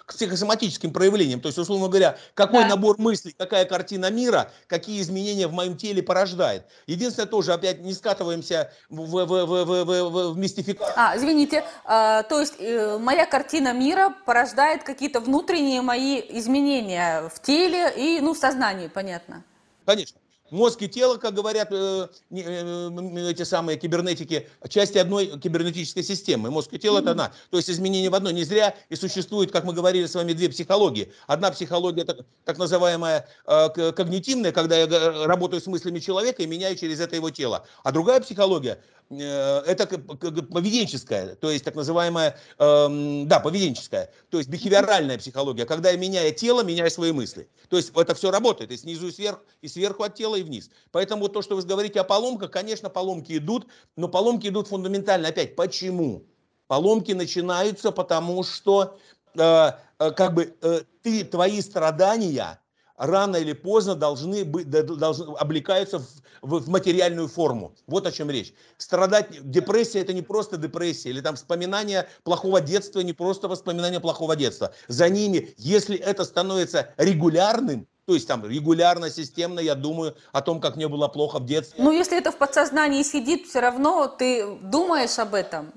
к 0.05 0.13
психосоматическим 0.13 0.93
проявлениям, 0.93 1.41
то 1.41 1.47
есть, 1.47 1.57
условно 1.57 1.87
говоря, 1.87 2.17
какой 2.35 2.61
да. 2.61 2.69
набор 2.69 2.99
мыслей, 2.99 3.33
какая 3.35 3.65
картина 3.65 4.11
мира, 4.11 4.51
какие 4.67 5.01
изменения 5.01 5.47
в 5.47 5.53
моем 5.53 5.75
теле 5.75 6.03
порождает. 6.03 6.65
Единственное, 6.85 7.27
тоже 7.27 7.51
опять 7.51 7.81
не 7.81 7.93
скатываемся 7.93 8.71
в, 8.89 9.05
в, 9.05 9.25
в, 9.25 9.65
в, 9.65 9.85
в, 9.85 10.33
в 10.33 10.37
мистификацию. 10.37 10.93
А, 10.95 11.17
извините, 11.17 11.63
а, 11.85 12.21
то 12.21 12.39
есть 12.39 12.53
э, 12.59 12.99
моя 12.99 13.25
картина 13.25 13.73
мира 13.73 14.15
порождает 14.25 14.83
какие-то 14.83 15.19
внутренние 15.19 15.81
мои 15.81 16.21
изменения 16.29 17.27
в 17.29 17.41
теле 17.41 17.91
и, 17.97 18.19
ну, 18.21 18.35
в 18.35 18.37
сознании, 18.37 18.87
понятно? 18.87 19.43
Конечно. 19.85 20.19
Мозг 20.53 20.83
и 20.83 20.87
тело, 20.87 21.17
как 21.17 21.33
говорят 21.33 21.69
э, 21.71 22.07
э, 22.29 23.31
эти 23.31 23.41
самые 23.41 23.75
кибернетики, 23.75 24.47
части 24.69 24.99
одной 24.99 25.39
кибернетической 25.39 26.03
системы. 26.03 26.51
Мозг 26.51 26.71
и 26.73 26.77
тело 26.77 26.99
mm-hmm. 26.99 27.01
это 27.01 27.11
одна. 27.11 27.31
То 27.49 27.57
есть 27.57 27.71
изменение 27.71 28.11
в 28.11 28.15
одной. 28.15 28.33
Не 28.33 28.43
зря 28.43 28.75
и 28.89 28.95
существует, 28.95 29.51
как 29.51 29.63
мы 29.63 29.73
говорили 29.73 30.05
с 30.05 30.13
вами, 30.13 30.33
две 30.33 30.49
психологии. 30.49 31.11
Одна 31.25 31.49
психология, 31.49 32.03
так, 32.03 32.17
так 32.45 32.59
называемая 32.59 33.27
э, 33.47 33.69
когнитивная, 33.93 34.51
когда 34.51 34.77
я 34.77 35.25
работаю 35.25 35.59
с 35.59 35.65
мыслями 35.65 35.97
человека 35.97 36.43
и 36.43 36.45
меняю 36.45 36.75
через 36.75 36.99
это 36.99 37.15
его 37.15 37.31
тело. 37.31 37.65
А 37.81 37.91
другая 37.91 38.21
психология, 38.21 38.77
Э, 39.02 39.02
это 39.19 39.87
поведенческая, 39.87 41.35
то 41.35 41.51
есть 41.51 41.63
так 41.65 41.75
называемая, 41.75 42.37
эм, 42.59 43.27
да, 43.27 43.39
поведенческая, 43.39 44.11
то 44.29 44.37
есть 44.37 44.49
бихевиоральная 44.49 45.17
психология, 45.17 45.65
когда 45.65 45.91
я 45.91 45.97
меняю 45.97 46.33
тело, 46.33 46.63
меняю 46.63 46.89
свои 46.91 47.11
мысли. 47.11 47.49
То 47.69 47.77
есть 47.77 47.91
это 47.95 48.15
все 48.15 48.31
работает, 48.31 48.71
и 48.71 48.77
снизу 48.77 49.07
и 49.07 49.11
сверху, 49.11 49.41
и 49.61 49.67
сверху 49.67 50.03
от 50.03 50.15
тела, 50.15 50.35
и 50.35 50.43
вниз. 50.43 50.69
Поэтому 50.91 51.27
то, 51.27 51.41
что 51.41 51.55
вы 51.55 51.63
говорите 51.63 51.99
о 51.99 52.03
поломках, 52.03 52.51
конечно, 52.51 52.89
поломки 52.89 53.37
идут, 53.37 53.67
но 53.95 54.07
поломки 54.07 54.47
идут 54.47 54.67
фундаментально. 54.67 55.29
Опять, 55.29 55.55
почему? 55.55 56.23
Поломки 56.67 57.11
начинаются 57.11 57.91
потому, 57.91 58.43
что 58.43 58.97
э, 59.35 59.71
э, 59.99 60.11
как 60.11 60.33
бы 60.33 60.55
э, 60.61 60.81
ты, 61.01 61.23
твои 61.23 61.61
страдания 61.61 62.59
рано 62.97 63.37
или 63.37 63.53
поздно 63.53 63.95
должны, 63.95 64.45
быть, 64.45 64.69
должны 64.69 65.35
облекаются 65.35 65.99
в, 65.99 66.05
в, 66.41 66.59
в 66.59 66.69
материальную 66.69 67.27
форму. 67.27 67.75
Вот 67.87 68.07
о 68.07 68.11
чем 68.11 68.29
речь. 68.29 68.53
Страдать, 68.77 69.49
депрессия 69.49 69.99
это 69.99 70.13
не 70.13 70.21
просто 70.21 70.57
депрессия, 70.57 71.09
или 71.09 71.21
там 71.21 71.35
вспоминание 71.35 72.07
плохого 72.23 72.61
детства, 72.61 72.99
не 73.01 73.13
просто 73.13 73.47
воспоминание 73.47 73.99
плохого 73.99 74.35
детства. 74.35 74.73
За 74.87 75.09
ними, 75.09 75.53
если 75.57 75.97
это 75.97 76.23
становится 76.23 76.93
регулярным, 76.97 77.87
то 78.05 78.13
есть 78.13 78.27
там 78.27 78.45
регулярно, 78.45 79.09
системно, 79.09 79.61
я 79.61 79.75
думаю 79.75 80.15
о 80.33 80.41
том, 80.41 80.59
как 80.59 80.75
мне 80.75 80.87
было 80.87 81.07
плохо 81.07 81.39
в 81.39 81.45
детстве. 81.45 81.81
Ну, 81.81 81.91
если 81.91 82.17
это 82.17 82.31
в 82.31 82.37
подсознании 82.37 83.01
сидит, 83.03 83.47
все 83.47 83.61
равно 83.61 84.07
ты 84.07 84.57
думаешь 84.61 85.17
об 85.19 85.33
этом, 85.33 85.71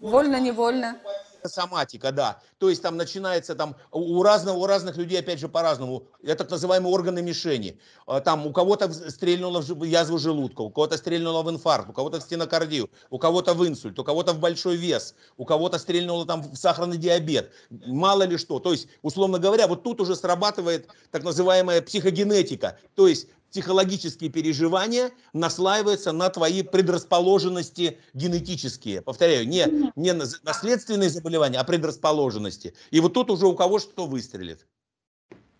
вольно-невольно. 0.00 0.98
Соматика, 1.48 2.12
да. 2.12 2.40
То 2.58 2.68
есть 2.68 2.82
там 2.82 2.96
начинается 2.96 3.54
там 3.54 3.76
у 3.90 4.22
разного, 4.22 4.58
у 4.58 4.66
разных 4.66 4.96
людей 4.96 5.18
опять 5.18 5.38
же 5.38 5.48
по-разному. 5.48 6.06
Это 6.22 6.44
так 6.44 6.50
называемые 6.50 6.92
органы 6.92 7.22
мишени. 7.22 7.78
А, 8.06 8.20
там 8.20 8.46
у 8.46 8.52
кого-то 8.52 8.92
стрельнуло 9.10 9.60
в 9.60 9.84
язву 9.84 10.18
желудка, 10.18 10.62
у 10.62 10.70
кого-то 10.70 10.96
стрельнуло 10.96 11.42
в 11.42 11.50
инфаркт, 11.50 11.90
у 11.90 11.92
кого-то 11.92 12.20
в 12.20 12.22
стенокардию, 12.22 12.90
у 13.10 13.18
кого-то 13.18 13.54
в 13.54 13.66
инсульт, 13.66 13.98
у 13.98 14.04
кого-то 14.04 14.32
в 14.32 14.38
большой 14.38 14.76
вес, 14.76 15.14
у 15.36 15.44
кого-то 15.44 15.78
стрельнуло 15.78 16.26
там 16.26 16.42
в 16.42 16.56
сахарный 16.56 16.98
диабет. 16.98 17.50
Мало 17.70 18.24
ли 18.24 18.36
что. 18.36 18.58
То 18.58 18.72
есть, 18.72 18.88
условно 19.02 19.38
говоря, 19.38 19.66
вот 19.66 19.82
тут 19.82 20.00
уже 20.00 20.16
срабатывает 20.16 20.88
так 21.10 21.22
называемая 21.24 21.82
психогенетика. 21.82 22.78
То 22.94 23.08
есть 23.08 23.28
психологические 23.50 24.30
переживания 24.30 25.10
наслаиваются 25.32 26.12
на 26.12 26.30
твои 26.30 26.62
предрасположенности 26.62 27.98
генетические. 28.14 29.02
Повторяю, 29.02 29.46
не, 29.48 29.92
не 29.96 30.12
наследственные 30.12 31.10
заболевания, 31.10 31.58
а 31.58 31.64
предрасположенности. 31.64 32.74
И 32.90 33.00
вот 33.00 33.14
тут 33.14 33.30
уже 33.30 33.46
у 33.46 33.54
кого 33.54 33.78
что 33.78 34.06
выстрелит. 34.06 34.66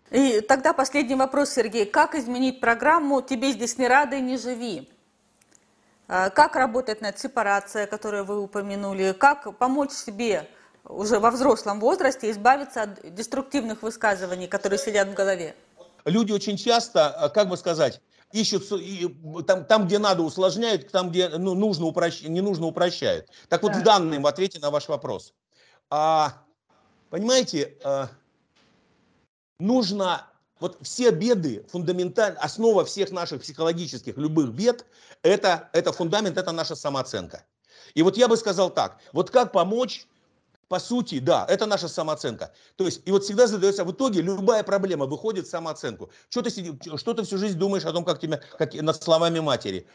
И 0.09 0.41
тогда 0.41 0.73
последний 0.73 1.15
вопрос, 1.15 1.51
Сергей. 1.51 1.85
Как 1.85 2.15
изменить 2.15 2.59
программу 2.59 3.21
«Тебе 3.21 3.51
здесь 3.53 3.77
не 3.77 3.87
рады, 3.87 4.19
не 4.19 4.37
живи»? 4.37 4.89
А, 6.07 6.29
как 6.29 6.57
работает 6.57 6.99
над 6.99 7.17
сепарация, 7.17 7.87
которую 7.87 8.25
вы 8.25 8.41
упомянули? 8.41 9.13
Как 9.17 9.57
помочь 9.57 9.91
себе 9.91 10.49
уже 10.83 11.19
во 11.19 11.31
взрослом 11.31 11.79
возрасте 11.79 12.29
избавиться 12.31 12.81
от 12.83 13.15
деструктивных 13.15 13.81
высказываний, 13.83 14.47
которые 14.47 14.79
сидят 14.79 15.07
в 15.07 15.13
голове? 15.13 15.55
Люди 16.05 16.31
очень 16.31 16.57
часто, 16.57 17.09
а, 17.09 17.29
как 17.29 17.49
бы 17.49 17.57
сказать, 17.57 18.01
ищут 18.31 18.67
там, 19.45 19.65
там 19.65 19.87
где 19.87 19.99
надо 19.99 20.23
усложняют, 20.23 20.89
там 20.91 21.09
где 21.09 21.29
ну, 21.29 21.53
нужно 21.53 21.85
упрощ... 21.85 22.21
не 22.23 22.41
нужно 22.41 22.67
упрощают. 22.67 23.29
Так 23.49 23.63
вот 23.63 23.73
да. 23.73 23.79
в 23.79 23.83
данном 23.83 24.25
ответе 24.25 24.59
на 24.59 24.69
ваш 24.69 24.87
вопрос. 24.87 25.33
А, 25.89 26.33
понимаете, 27.09 27.77
а, 27.83 28.09
нужно 29.59 30.27
вот 30.59 30.77
все 30.81 31.11
беды, 31.11 31.65
фундаментально, 31.69 32.39
основа 32.39 32.85
всех 32.85 33.11
наших 33.11 33.41
психологических 33.41 34.15
любых 34.17 34.51
бед, 34.51 34.85
это, 35.23 35.69
это 35.73 35.91
фундамент, 35.91 36.37
это 36.37 36.51
наша 36.51 36.75
самооценка. 36.75 37.45
И 37.95 38.03
вот 38.03 38.15
я 38.15 38.27
бы 38.27 38.37
сказал 38.37 38.69
так, 38.69 38.99
вот 39.11 39.31
как 39.31 39.51
помочь 39.51 40.07
по 40.71 40.79
сути, 40.79 41.19
да, 41.19 41.45
это 41.49 41.65
наша 41.65 41.89
самооценка. 41.89 42.53
То 42.77 42.85
есть, 42.85 43.01
и 43.03 43.11
вот 43.11 43.25
всегда 43.25 43.45
задается, 43.45 43.83
в 43.83 43.91
итоге 43.91 44.21
любая 44.21 44.63
проблема 44.63 45.05
выходит 45.05 45.45
в 45.45 45.49
самооценку. 45.49 46.09
Что 46.29 46.41
ты, 46.41 46.49
что 46.97 47.13
ты 47.13 47.23
всю 47.23 47.37
жизнь 47.37 47.57
думаешь 47.59 47.83
о 47.83 47.91
том, 47.91 48.05
как 48.05 48.21
тебя, 48.21 48.39
как, 48.57 48.73
над 48.73 49.03
словами 49.03 49.41
матери? 49.41 49.85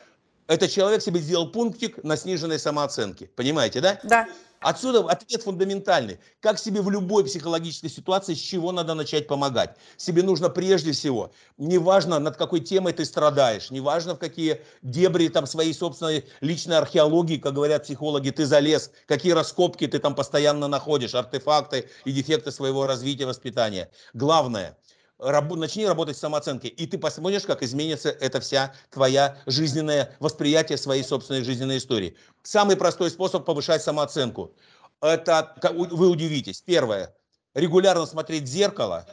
Этот 0.46 0.70
человек 0.70 1.02
себе 1.02 1.20
сделал 1.20 1.50
пунктик 1.50 2.02
на 2.04 2.16
сниженной 2.16 2.58
самооценке. 2.58 3.26
Понимаете, 3.34 3.80
да? 3.80 3.98
Да. 4.04 4.26
Отсюда 4.60 5.00
ответ 5.00 5.42
фундаментальный. 5.42 6.18
Как 6.40 6.58
себе 6.58 6.80
в 6.80 6.90
любой 6.90 7.24
психологической 7.24 7.90
ситуации, 7.90 8.34
с 8.34 8.38
чего 8.38 8.72
надо 8.72 8.94
начать 8.94 9.26
помогать? 9.26 9.76
Себе 9.96 10.22
нужно 10.22 10.48
прежде 10.48 10.92
всего, 10.92 11.32
неважно, 11.58 12.18
над 12.18 12.36
какой 12.36 12.60
темой 12.60 12.92
ты 12.92 13.04
страдаешь, 13.04 13.70
неважно, 13.70 14.14
в 14.14 14.18
какие 14.18 14.62
дебри 14.82 15.28
там 15.28 15.46
своей 15.46 15.74
собственной 15.74 16.24
личной 16.40 16.78
археологии, 16.78 17.36
как 17.36 17.54
говорят 17.54 17.84
психологи, 17.84 18.30
ты 18.30 18.46
залез, 18.46 18.90
какие 19.06 19.32
раскопки 19.32 19.86
ты 19.86 19.98
там 19.98 20.14
постоянно 20.14 20.68
находишь, 20.68 21.14
артефакты 21.14 21.88
и 22.04 22.12
дефекты 22.12 22.50
своего 22.50 22.86
развития, 22.86 23.26
воспитания. 23.26 23.90
Главное– 24.14 24.76
раб, 25.18 25.54
начни 25.54 25.86
работать 25.86 26.16
с 26.16 26.20
самооценкой, 26.20 26.70
и 26.70 26.86
ты 26.86 26.98
посмотришь, 26.98 27.42
как 27.42 27.62
изменится 27.62 28.10
эта 28.10 28.40
вся 28.40 28.74
твоя 28.90 29.38
жизненное 29.46 30.16
восприятие 30.20 30.78
своей 30.78 31.02
собственной 31.02 31.44
жизненной 31.44 31.78
истории. 31.78 32.16
Самый 32.42 32.76
простой 32.76 33.10
способ 33.10 33.44
повышать 33.44 33.82
самооценку. 33.82 34.54
Это, 35.00 35.54
вы 35.72 36.08
удивитесь, 36.08 36.62
первое, 36.62 37.14
регулярно 37.54 38.06
смотреть 38.06 38.44
в 38.44 38.46
зеркало, 38.46 39.06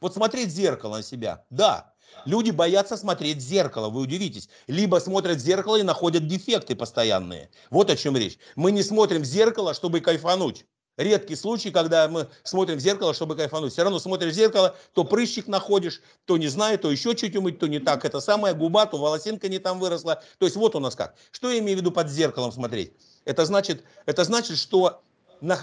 вот 0.00 0.14
смотреть 0.14 0.48
в 0.48 0.52
зеркало 0.52 0.96
на 0.96 1.02
себя, 1.02 1.44
да, 1.50 1.94
Люди 2.24 2.50
боятся 2.50 2.96
смотреть 2.96 3.38
в 3.38 3.40
зеркало, 3.40 3.90
вы 3.90 4.00
удивитесь. 4.00 4.48
Либо 4.66 4.96
смотрят 4.96 5.38
в 5.38 5.40
зеркало 5.40 5.76
и 5.76 5.82
находят 5.82 6.26
дефекты 6.26 6.74
постоянные. 6.74 7.50
Вот 7.70 7.90
о 7.90 7.96
чем 7.96 8.16
речь. 8.16 8.38
Мы 8.56 8.72
не 8.72 8.82
смотрим 8.82 9.22
в 9.22 9.24
зеркало, 9.24 9.74
чтобы 9.74 10.00
кайфануть. 10.00 10.66
Редкий 10.98 11.36
случай, 11.36 11.70
когда 11.70 12.08
мы 12.08 12.28
смотрим 12.42 12.76
в 12.76 12.80
зеркало, 12.80 13.14
чтобы 13.14 13.36
кайфануть. 13.36 13.72
Все 13.72 13.84
равно 13.84 14.00
смотришь 14.00 14.32
в 14.32 14.34
зеркало, 14.34 14.76
то 14.94 15.04
прыщик 15.04 15.46
находишь, 15.46 16.02
то 16.24 16.36
не 16.36 16.48
знаю, 16.48 16.76
то 16.76 16.90
еще 16.90 17.14
чуть-чуть, 17.14 17.58
то 17.60 17.68
не 17.68 17.78
так. 17.78 18.04
Это 18.04 18.18
самая 18.18 18.52
губа, 18.52 18.84
то 18.84 18.98
волосинка 18.98 19.48
не 19.48 19.60
там 19.60 19.78
выросла. 19.78 20.20
То 20.38 20.46
есть 20.46 20.56
вот 20.56 20.74
у 20.74 20.80
нас 20.80 20.96
как. 20.96 21.14
Что 21.30 21.52
я 21.52 21.60
имею 21.60 21.78
в 21.78 21.80
виду 21.80 21.92
под 21.92 22.10
зеркалом 22.10 22.50
смотреть? 22.50 22.94
Это 23.24 23.44
значит, 23.46 23.84
это 24.06 24.24
значит 24.24 24.58
что 24.58 25.00
на, 25.40 25.60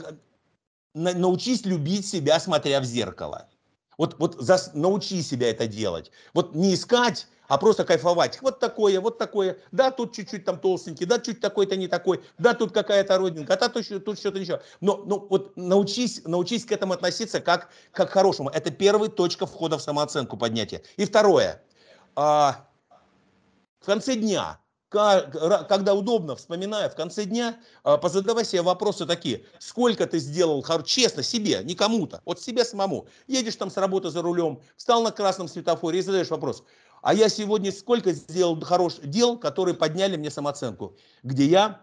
на, 0.94 1.14
научись 1.14 1.66
любить 1.66 2.08
себя, 2.08 2.40
смотря 2.40 2.80
в 2.80 2.86
зеркало. 2.86 3.50
Вот, 3.98 4.16
вот 4.18 4.36
за, 4.40 4.58
научи 4.74 5.22
себя 5.22 5.50
это 5.50 5.68
делать. 5.68 6.12
Вот 6.34 6.56
не 6.56 6.74
искать, 6.76 7.28
а 7.48 7.58
просто 7.58 7.84
кайфовать. 7.84 8.42
Вот 8.42 8.60
такое, 8.60 9.00
вот 9.00 9.18
такое. 9.18 9.58
Да, 9.72 9.92
тут 9.92 10.14
чуть-чуть 10.14 10.46
там 10.46 10.60
толстенький, 10.60 11.06
да, 11.06 11.20
чуть 11.20 11.42
такой-то 11.42 11.76
не 11.76 11.88
такой, 11.88 12.24
да, 12.38 12.54
тут 12.54 12.72
какая-то 12.72 13.18
родинка, 13.18 13.58
да, 13.58 13.70
тут, 13.70 13.88
тут 14.04 14.20
что-то 14.20 14.40
еще. 14.40 14.62
Но, 14.82 15.04
но 15.06 15.20
вот 15.30 15.56
научись, 15.56 16.22
научись 16.26 16.66
к 16.66 16.72
этому 16.72 16.94
относиться 16.94 17.40
как, 17.40 17.70
как 17.92 18.10
к 18.10 18.14
хорошему. 18.14 18.50
Это 18.50 18.72
первая 18.72 19.10
точка 19.10 19.46
входа 19.46 19.78
в 19.78 19.82
самооценку 19.82 20.38
поднятия. 20.38 20.82
И 20.98 21.06
второе. 21.06 21.62
А, 22.16 22.68
в 23.80 23.86
конце 23.86 24.16
дня 24.16 24.60
когда 24.96 25.94
удобно, 25.94 26.36
вспоминая 26.36 26.90
в 26.90 26.96
конце 26.96 27.26
дня, 27.26 27.58
а, 27.84 27.98
позадавай 27.98 28.46
себе 28.46 28.62
вопросы 28.62 29.06
такие. 29.06 29.44
Сколько 29.60 30.06
ты 30.08 30.20
сделал, 30.20 30.64
честно, 30.84 31.24
себе, 31.24 31.62
не 31.64 31.76
кому-то, 31.76 32.22
вот 32.26 32.42
себе 32.42 32.64
самому. 32.64 33.08
Едешь 33.28 33.56
там 33.56 33.70
с 33.70 33.78
работы 33.78 34.10
за 34.10 34.22
рулем, 34.22 34.62
встал 34.78 35.04
на 35.04 35.12
красном 35.12 35.48
светофоре 35.48 36.00
и 36.00 36.02
задаешь 36.02 36.30
вопрос. 36.30 36.64
А 37.06 37.14
я 37.14 37.30
сегодня 37.30 37.72
сколько 37.72 38.14
сделал 38.14 38.60
хороших 38.62 39.08
дел, 39.12 39.38
которые 39.38 39.76
подняли 39.76 40.18
мне 40.18 40.32
самооценку, 40.32 40.98
где 41.22 41.46
я 41.46 41.82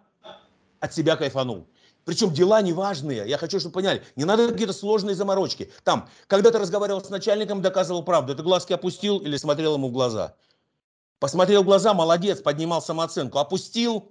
от 0.81 0.93
себя 0.93 1.15
кайфанул. 1.15 1.69
Причем 2.05 2.33
дела 2.33 2.61
неважные. 2.61 3.29
Я 3.29 3.39
хочу, 3.39 3.61
чтобы 3.61 3.75
поняли. 3.75 4.03
Не 4.17 4.25
надо 4.25 4.49
какие-то 4.49 4.73
сложные 4.73 5.15
заморочки. 5.15 5.71
Там, 5.85 6.09
когда 6.27 6.51
ты 6.51 6.59
разговаривал 6.59 7.05
с 7.05 7.09
начальником, 7.09 7.63
доказывал 7.63 8.03
правду. 8.03 8.35
Ты 8.35 8.43
глазки 8.43 8.73
опустил 8.73 9.19
или 9.19 9.37
смотрел 9.37 9.75
ему 9.75 9.91
в 9.91 9.93
глаза? 9.93 10.35
Посмотрел 11.21 11.63
в 11.63 11.67
глаза, 11.67 11.95
молодец, 11.95 12.43
поднимал 12.43 12.83
самооценку. 12.83 13.39
Опустил, 13.39 14.11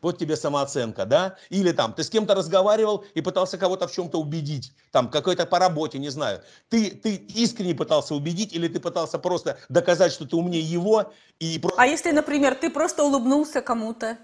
вот 0.00 0.18
тебе 0.18 0.36
самооценка, 0.36 1.06
да? 1.06 1.36
Или 1.50 1.72
там, 1.72 1.92
ты 1.92 2.04
с 2.04 2.10
кем-то 2.10 2.34
разговаривал 2.34 3.04
и 3.14 3.20
пытался 3.20 3.58
кого-то 3.58 3.88
в 3.88 3.92
чем-то 3.92 4.20
убедить, 4.20 4.72
там, 4.92 5.10
какой-то 5.10 5.46
по 5.46 5.58
работе, 5.58 5.98
не 5.98 6.08
знаю. 6.08 6.42
Ты, 6.68 6.90
ты 6.90 7.14
искренне 7.14 7.74
пытался 7.74 8.14
убедить 8.14 8.52
или 8.52 8.68
ты 8.68 8.80
пытался 8.80 9.18
просто 9.18 9.58
доказать, 9.68 10.12
что 10.12 10.26
ты 10.26 10.36
умнее 10.36 10.62
его 10.62 11.12
и... 11.40 11.60
А 11.76 11.86
если, 11.86 12.10
например, 12.12 12.54
ты 12.54 12.70
просто 12.70 13.04
улыбнулся 13.04 13.60
кому-то? 13.60 14.18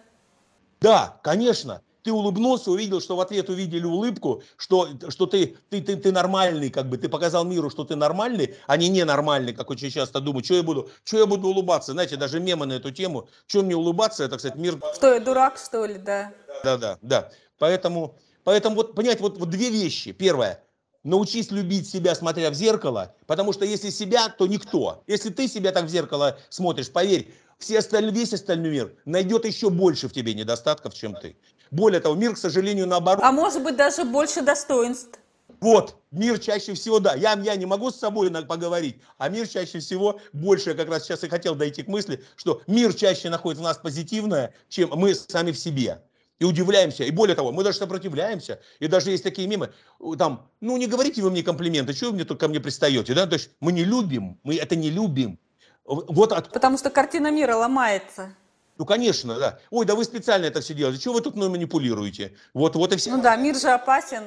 Да, 0.80 1.18
конечно 1.22 1.82
ты 2.04 2.12
улыбнулся, 2.12 2.70
увидел, 2.70 3.00
что 3.00 3.16
в 3.16 3.20
ответ 3.20 3.48
увидели 3.48 3.84
улыбку, 3.84 4.42
что, 4.58 4.88
что 5.08 5.26
ты, 5.26 5.56
ты, 5.70 5.80
ты, 5.80 5.96
ты 5.96 6.12
нормальный, 6.12 6.68
как 6.68 6.88
бы, 6.88 6.98
ты 6.98 7.08
показал 7.08 7.44
миру, 7.44 7.70
что 7.70 7.84
ты 7.84 7.96
нормальный, 7.96 8.54
а 8.66 8.76
не 8.76 8.90
ненормальный, 8.90 9.54
как 9.54 9.70
очень 9.70 9.90
часто 9.90 10.20
думают, 10.20 10.44
что 10.44 10.54
я 10.54 10.62
буду, 10.62 10.90
что 11.02 11.18
я 11.18 11.26
буду 11.26 11.48
улыбаться, 11.48 11.92
знаете, 11.92 12.16
даже 12.16 12.40
мемы 12.40 12.66
на 12.66 12.74
эту 12.74 12.90
тему, 12.90 13.26
что 13.46 13.62
мне 13.62 13.74
улыбаться, 13.74 14.22
это, 14.22 14.36
кстати, 14.36 14.56
мир... 14.58 14.78
Что 14.94 15.14
я 15.14 15.20
дурак, 15.20 15.58
что 15.58 15.86
ли, 15.86 15.94
да? 15.94 16.30
Да, 16.62 16.76
да, 16.76 16.98
да, 17.00 17.30
поэтому, 17.58 18.18
поэтому 18.44 18.76
вот, 18.76 18.94
понимаете, 18.94 19.22
вот, 19.22 19.38
вот 19.38 19.48
две 19.48 19.70
вещи, 19.70 20.12
первое, 20.12 20.62
научись 21.04 21.50
любить 21.50 21.88
себя, 21.88 22.14
смотря 22.14 22.50
в 22.50 22.54
зеркало, 22.54 23.14
потому 23.26 23.54
что 23.54 23.64
если 23.64 23.88
себя, 23.88 24.28
то 24.28 24.46
никто. 24.46 25.02
Если 25.06 25.30
ты 25.30 25.48
себя 25.48 25.72
так 25.72 25.84
в 25.84 25.88
зеркало 25.88 26.38
смотришь, 26.50 26.90
поверь, 26.90 27.32
все 27.58 27.78
остальные, 27.78 28.12
весь 28.12 28.32
остальной 28.32 28.70
мир 28.70 28.94
найдет 29.04 29.46
еще 29.46 29.70
больше 29.70 30.08
в 30.08 30.12
тебе 30.12 30.34
недостатков, 30.34 30.94
чем 30.94 31.14
ты. 31.14 31.36
Более 31.74 32.00
того, 32.00 32.14
мир, 32.14 32.34
к 32.34 32.38
сожалению, 32.38 32.86
наоборот. 32.86 33.24
А 33.24 33.32
может 33.32 33.60
быть, 33.60 33.76
даже 33.76 34.04
больше 34.04 34.42
достоинств. 34.42 35.18
Вот, 35.60 35.96
мир 36.12 36.38
чаще 36.38 36.74
всего, 36.74 37.00
да, 37.00 37.14
я, 37.14 37.32
я 37.32 37.56
не 37.56 37.66
могу 37.66 37.90
с 37.90 37.96
собой 37.96 38.30
поговорить, 38.44 39.00
а 39.18 39.28
мир 39.28 39.48
чаще 39.48 39.80
всего 39.80 40.20
больше, 40.32 40.70
я 40.70 40.76
как 40.76 40.88
раз 40.88 41.04
сейчас 41.04 41.24
и 41.24 41.28
хотел 41.28 41.54
дойти 41.54 41.82
к 41.82 41.88
мысли, 41.88 42.22
что 42.36 42.60
мир 42.66 42.94
чаще 42.94 43.28
находит 43.28 43.60
в 43.60 43.62
нас 43.62 43.78
позитивное, 43.78 44.54
чем 44.68 44.90
мы 44.94 45.14
сами 45.14 45.52
в 45.52 45.58
себе. 45.58 46.02
И 46.38 46.44
удивляемся, 46.44 47.04
и 47.04 47.10
более 47.10 47.34
того, 47.34 47.50
мы 47.50 47.64
даже 47.64 47.78
сопротивляемся, 47.78 48.60
и 48.78 48.86
даже 48.86 49.10
есть 49.10 49.24
такие 49.24 49.48
мемы, 49.48 49.72
там, 50.18 50.48
ну 50.60 50.76
не 50.76 50.86
говорите 50.86 51.22
вы 51.22 51.30
мне 51.30 51.42
комплименты, 51.42 51.92
что 51.92 52.06
вы 52.06 52.12
мне 52.12 52.24
тут 52.24 52.38
ко 52.38 52.48
мне 52.48 52.60
пристаете, 52.60 53.14
да, 53.14 53.26
то 53.26 53.34
есть 53.34 53.50
мы 53.60 53.72
не 53.72 53.84
любим, 53.84 54.38
мы 54.42 54.56
это 54.56 54.76
не 54.76 54.90
любим, 54.90 55.38
вот 55.84 56.32
от... 56.32 56.52
Потому 56.52 56.78
что 56.78 56.90
картина 56.90 57.30
мира 57.30 57.56
ломается. 57.56 58.34
Ну, 58.76 58.84
конечно, 58.84 59.38
да. 59.38 59.58
Ой, 59.70 59.86
да 59.86 59.94
вы 59.94 60.04
специально 60.04 60.46
это 60.46 60.60
все 60.60 60.74
делаете. 60.74 61.02
Чего 61.02 61.14
вы 61.14 61.20
тут 61.20 61.36
мной 61.36 61.48
манипулируете? 61.48 62.36
Вот, 62.54 62.74
вот 62.74 62.92
и 62.92 62.96
все. 62.96 63.10
Ну 63.10 63.22
да, 63.22 63.36
мир 63.36 63.56
же 63.56 63.70
опасен. 63.70 64.24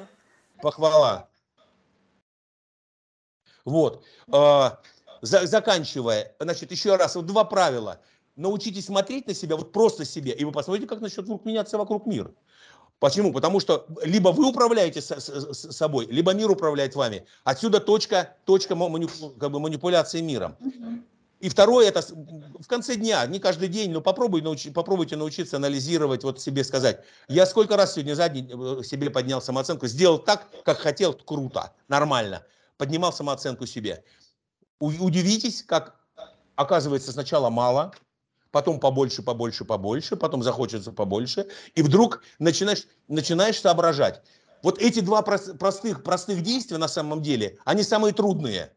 Похвала. 0.61 1.27
Вот. 3.65 4.03
А, 4.31 4.79
за, 5.21 5.45
заканчивая, 5.45 6.33
значит, 6.39 6.71
еще 6.71 6.95
раз, 6.95 7.15
вот 7.15 7.25
два 7.25 7.43
правила. 7.43 7.99
Научитесь 8.37 8.85
смотреть 8.85 9.27
на 9.27 9.33
себя, 9.33 9.57
вот 9.57 9.71
просто 9.73 10.05
себе, 10.05 10.31
и 10.31 10.45
вы 10.45 10.51
посмотрите, 10.51 10.87
как 10.87 11.01
начнет 11.01 11.25
вдруг 11.25 11.43
меняться 11.43 11.77
вокруг 11.77 12.05
мира. 12.05 12.31
Почему? 12.99 13.33
Потому 13.33 13.59
что 13.59 13.85
либо 14.03 14.29
вы 14.29 14.47
управляете 14.47 15.01
с, 15.01 15.11
с, 15.11 15.53
с 15.53 15.75
собой, 15.75 16.07
либо 16.07 16.33
мир 16.33 16.49
управляет 16.49 16.95
вами. 16.95 17.25
Отсюда 17.43 17.79
точка, 17.79 18.35
точка 18.45 18.75
манипу, 18.75 19.31
как 19.39 19.51
бы 19.51 19.59
манипуляции 19.59 20.21
миром. 20.21 20.55
И 21.39 21.49
второе, 21.49 21.87
это 21.87 22.01
в 22.01 22.65
конце 22.67 22.95
дня, 22.95 23.25
не 23.27 23.39
каждый 23.39 23.67
день, 23.67 23.91
но 23.91 24.01
попробуй 24.01 24.41
научи, 24.41 24.71
попробуйте 24.71 25.15
научиться 25.15 25.57
анализировать, 25.57 26.23
вот 26.23 26.41
себе 26.41 26.63
сказать, 26.63 27.03
я 27.27 27.45
сколько 27.45 27.77
раз 27.77 27.93
сегодня 27.93 28.15
за 28.15 28.27
день 28.29 28.49
э, 28.51 28.83
себе 28.83 29.11
поднял 29.11 29.39
самооценку, 29.39 29.85
сделал 29.85 30.17
так, 30.17 30.47
как 30.63 30.79
хотел, 30.79 31.13
круто, 31.13 31.73
нормально, 31.87 32.43
поднимал 32.77 33.13
самооценку 33.13 33.67
себе. 33.67 34.03
Удивитесь, 34.79 35.61
как 35.63 35.99
оказывается 36.55 37.11
сначала 37.11 37.51
мало, 37.51 37.93
потом 38.49 38.79
побольше, 38.79 39.21
побольше, 39.21 39.63
побольше, 39.63 40.15
потом 40.15 40.41
захочется 40.41 40.91
побольше, 40.91 41.47
и 41.75 41.83
вдруг 41.83 42.23
начинаешь, 42.39 42.87
начинаешь 43.07 43.61
соображать. 43.61 44.23
Вот 44.63 44.79
эти 44.79 45.01
два 45.01 45.21
простых, 45.21 46.03
простых 46.03 46.41
действия 46.41 46.79
на 46.79 46.87
самом 46.87 47.21
деле, 47.21 47.59
они 47.63 47.83
самые 47.83 48.13
трудные 48.13 48.73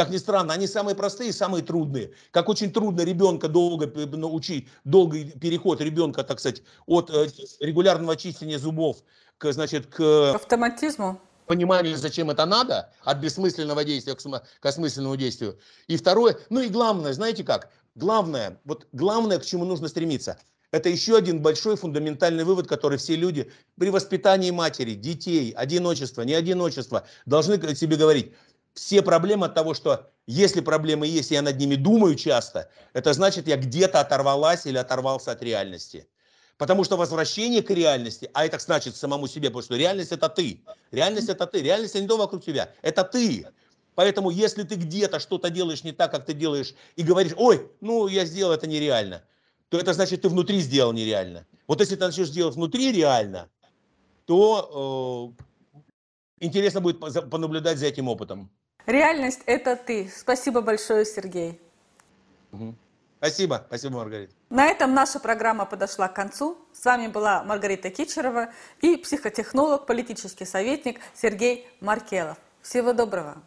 как 0.00 0.08
ни 0.08 0.16
странно, 0.16 0.54
они 0.54 0.66
самые 0.66 0.94
простые 0.94 1.28
и 1.28 1.32
самые 1.32 1.62
трудные. 1.62 2.12
Как 2.30 2.48
очень 2.48 2.72
трудно 2.72 3.02
ребенка 3.02 3.48
долго 3.48 3.86
научить, 4.16 4.66
долгий 4.84 5.24
переход 5.38 5.82
ребенка, 5.82 6.24
так 6.24 6.40
сказать, 6.40 6.62
от 6.86 7.10
э, 7.10 7.28
регулярного 7.60 8.16
чистения 8.16 8.58
зубов 8.58 8.96
к, 9.36 9.52
значит, 9.52 9.88
к... 9.88 10.32
Автоматизму 10.34 11.20
пониманию, 11.44 11.98
зачем 11.98 12.30
это 12.30 12.46
надо, 12.46 12.94
от 13.04 13.18
бессмысленного 13.18 13.84
действия 13.84 14.14
к, 14.14 14.22
к 14.60 14.66
осмысленному 14.66 15.16
действию. 15.16 15.58
И 15.86 15.98
второе, 15.98 16.38
ну 16.48 16.60
и 16.60 16.68
главное, 16.68 17.12
знаете 17.12 17.44
как? 17.44 17.70
Главное, 17.94 18.58
вот 18.64 18.86
главное, 18.92 19.38
к 19.38 19.44
чему 19.44 19.66
нужно 19.66 19.88
стремиться, 19.88 20.38
это 20.72 20.88
еще 20.88 21.16
один 21.16 21.42
большой 21.42 21.76
фундаментальный 21.76 22.44
вывод, 22.44 22.68
который 22.68 22.96
все 22.96 23.16
люди 23.16 23.50
при 23.76 23.90
воспитании 23.90 24.50
матери, 24.50 24.94
детей, 24.94 25.50
одиночества, 25.50 26.22
не 26.22 26.34
одиночества, 26.34 27.06
должны 27.26 27.56
себе 27.74 27.96
говорить 27.96 28.32
все 28.80 29.02
проблемы 29.02 29.44
от 29.46 29.54
того, 29.54 29.74
что 29.74 30.10
если 30.26 30.62
проблемы 30.62 31.06
есть, 31.06 31.30
я 31.30 31.42
над 31.42 31.58
ними 31.58 31.74
думаю 31.74 32.14
часто, 32.14 32.70
это 32.94 33.12
значит, 33.12 33.46
я 33.46 33.58
где-то 33.58 34.00
оторвалась 34.00 34.64
или 34.64 34.78
оторвался 34.78 35.32
от 35.32 35.42
реальности. 35.42 36.08
Потому 36.56 36.84
что 36.84 36.96
возвращение 36.96 37.62
к 37.62 37.70
реальности, 37.70 38.30
а 38.32 38.46
это 38.46 38.58
значит 38.58 38.96
самому 38.96 39.28
себе, 39.28 39.50
потому 39.50 39.64
что 39.64 39.76
реальность 39.76 40.12
это 40.12 40.30
ты. 40.30 40.64
Реальность 40.92 41.28
это 41.28 41.46
ты. 41.46 41.60
Реальность 41.60 41.94
не 41.94 42.08
то 42.08 42.16
вокруг 42.16 42.42
тебя. 42.42 42.72
Это 42.80 43.04
ты. 43.04 43.46
Поэтому 43.94 44.30
если 44.30 44.62
ты 44.62 44.76
где-то 44.76 45.20
что-то 45.20 45.50
делаешь 45.50 45.84
не 45.84 45.92
так, 45.92 46.10
как 46.10 46.24
ты 46.24 46.32
делаешь, 46.32 46.74
и 46.96 47.02
говоришь, 47.02 47.34
ой, 47.36 47.70
ну 47.82 48.08
я 48.08 48.24
сделал 48.24 48.52
это 48.52 48.66
нереально, 48.66 49.22
то 49.68 49.78
это 49.78 49.92
значит, 49.92 50.22
ты 50.22 50.30
внутри 50.30 50.58
сделал 50.60 50.94
нереально. 50.94 51.46
Вот 51.66 51.80
если 51.80 51.96
ты 51.96 52.06
начнешь 52.06 52.30
делать 52.30 52.54
внутри 52.54 52.92
реально, 52.92 53.50
то 54.24 55.34
э, 55.36 56.46
интересно 56.46 56.80
будет 56.80 56.98
понаблюдать 57.30 57.78
за 57.78 57.86
этим 57.86 58.08
опытом. 58.08 58.50
Реальность– 58.90 59.42
это 59.46 59.76
ты. 59.76 60.10
Спасибо 60.14 60.62
большое, 60.62 61.04
Сергей. 61.04 61.60
Спасибо, 63.18 63.64
спасибо, 63.68 63.98
Маргарита. 63.98 64.32
На 64.48 64.66
этом 64.66 64.94
наша 64.94 65.20
программа 65.20 65.64
подошла 65.64 66.08
к 66.08 66.14
концу. 66.14 66.58
С 66.72 66.84
вами 66.84 67.06
была 67.06 67.44
Маргарита 67.44 67.90
Кичерова 67.90 68.52
и 68.80 68.96
психотехнолог, 68.96 69.86
политический 69.86 70.44
советник 70.44 71.00
Сергей 71.14 71.68
Маркелов. 71.80 72.38
Всего 72.62 72.92
доброго. 72.92 73.40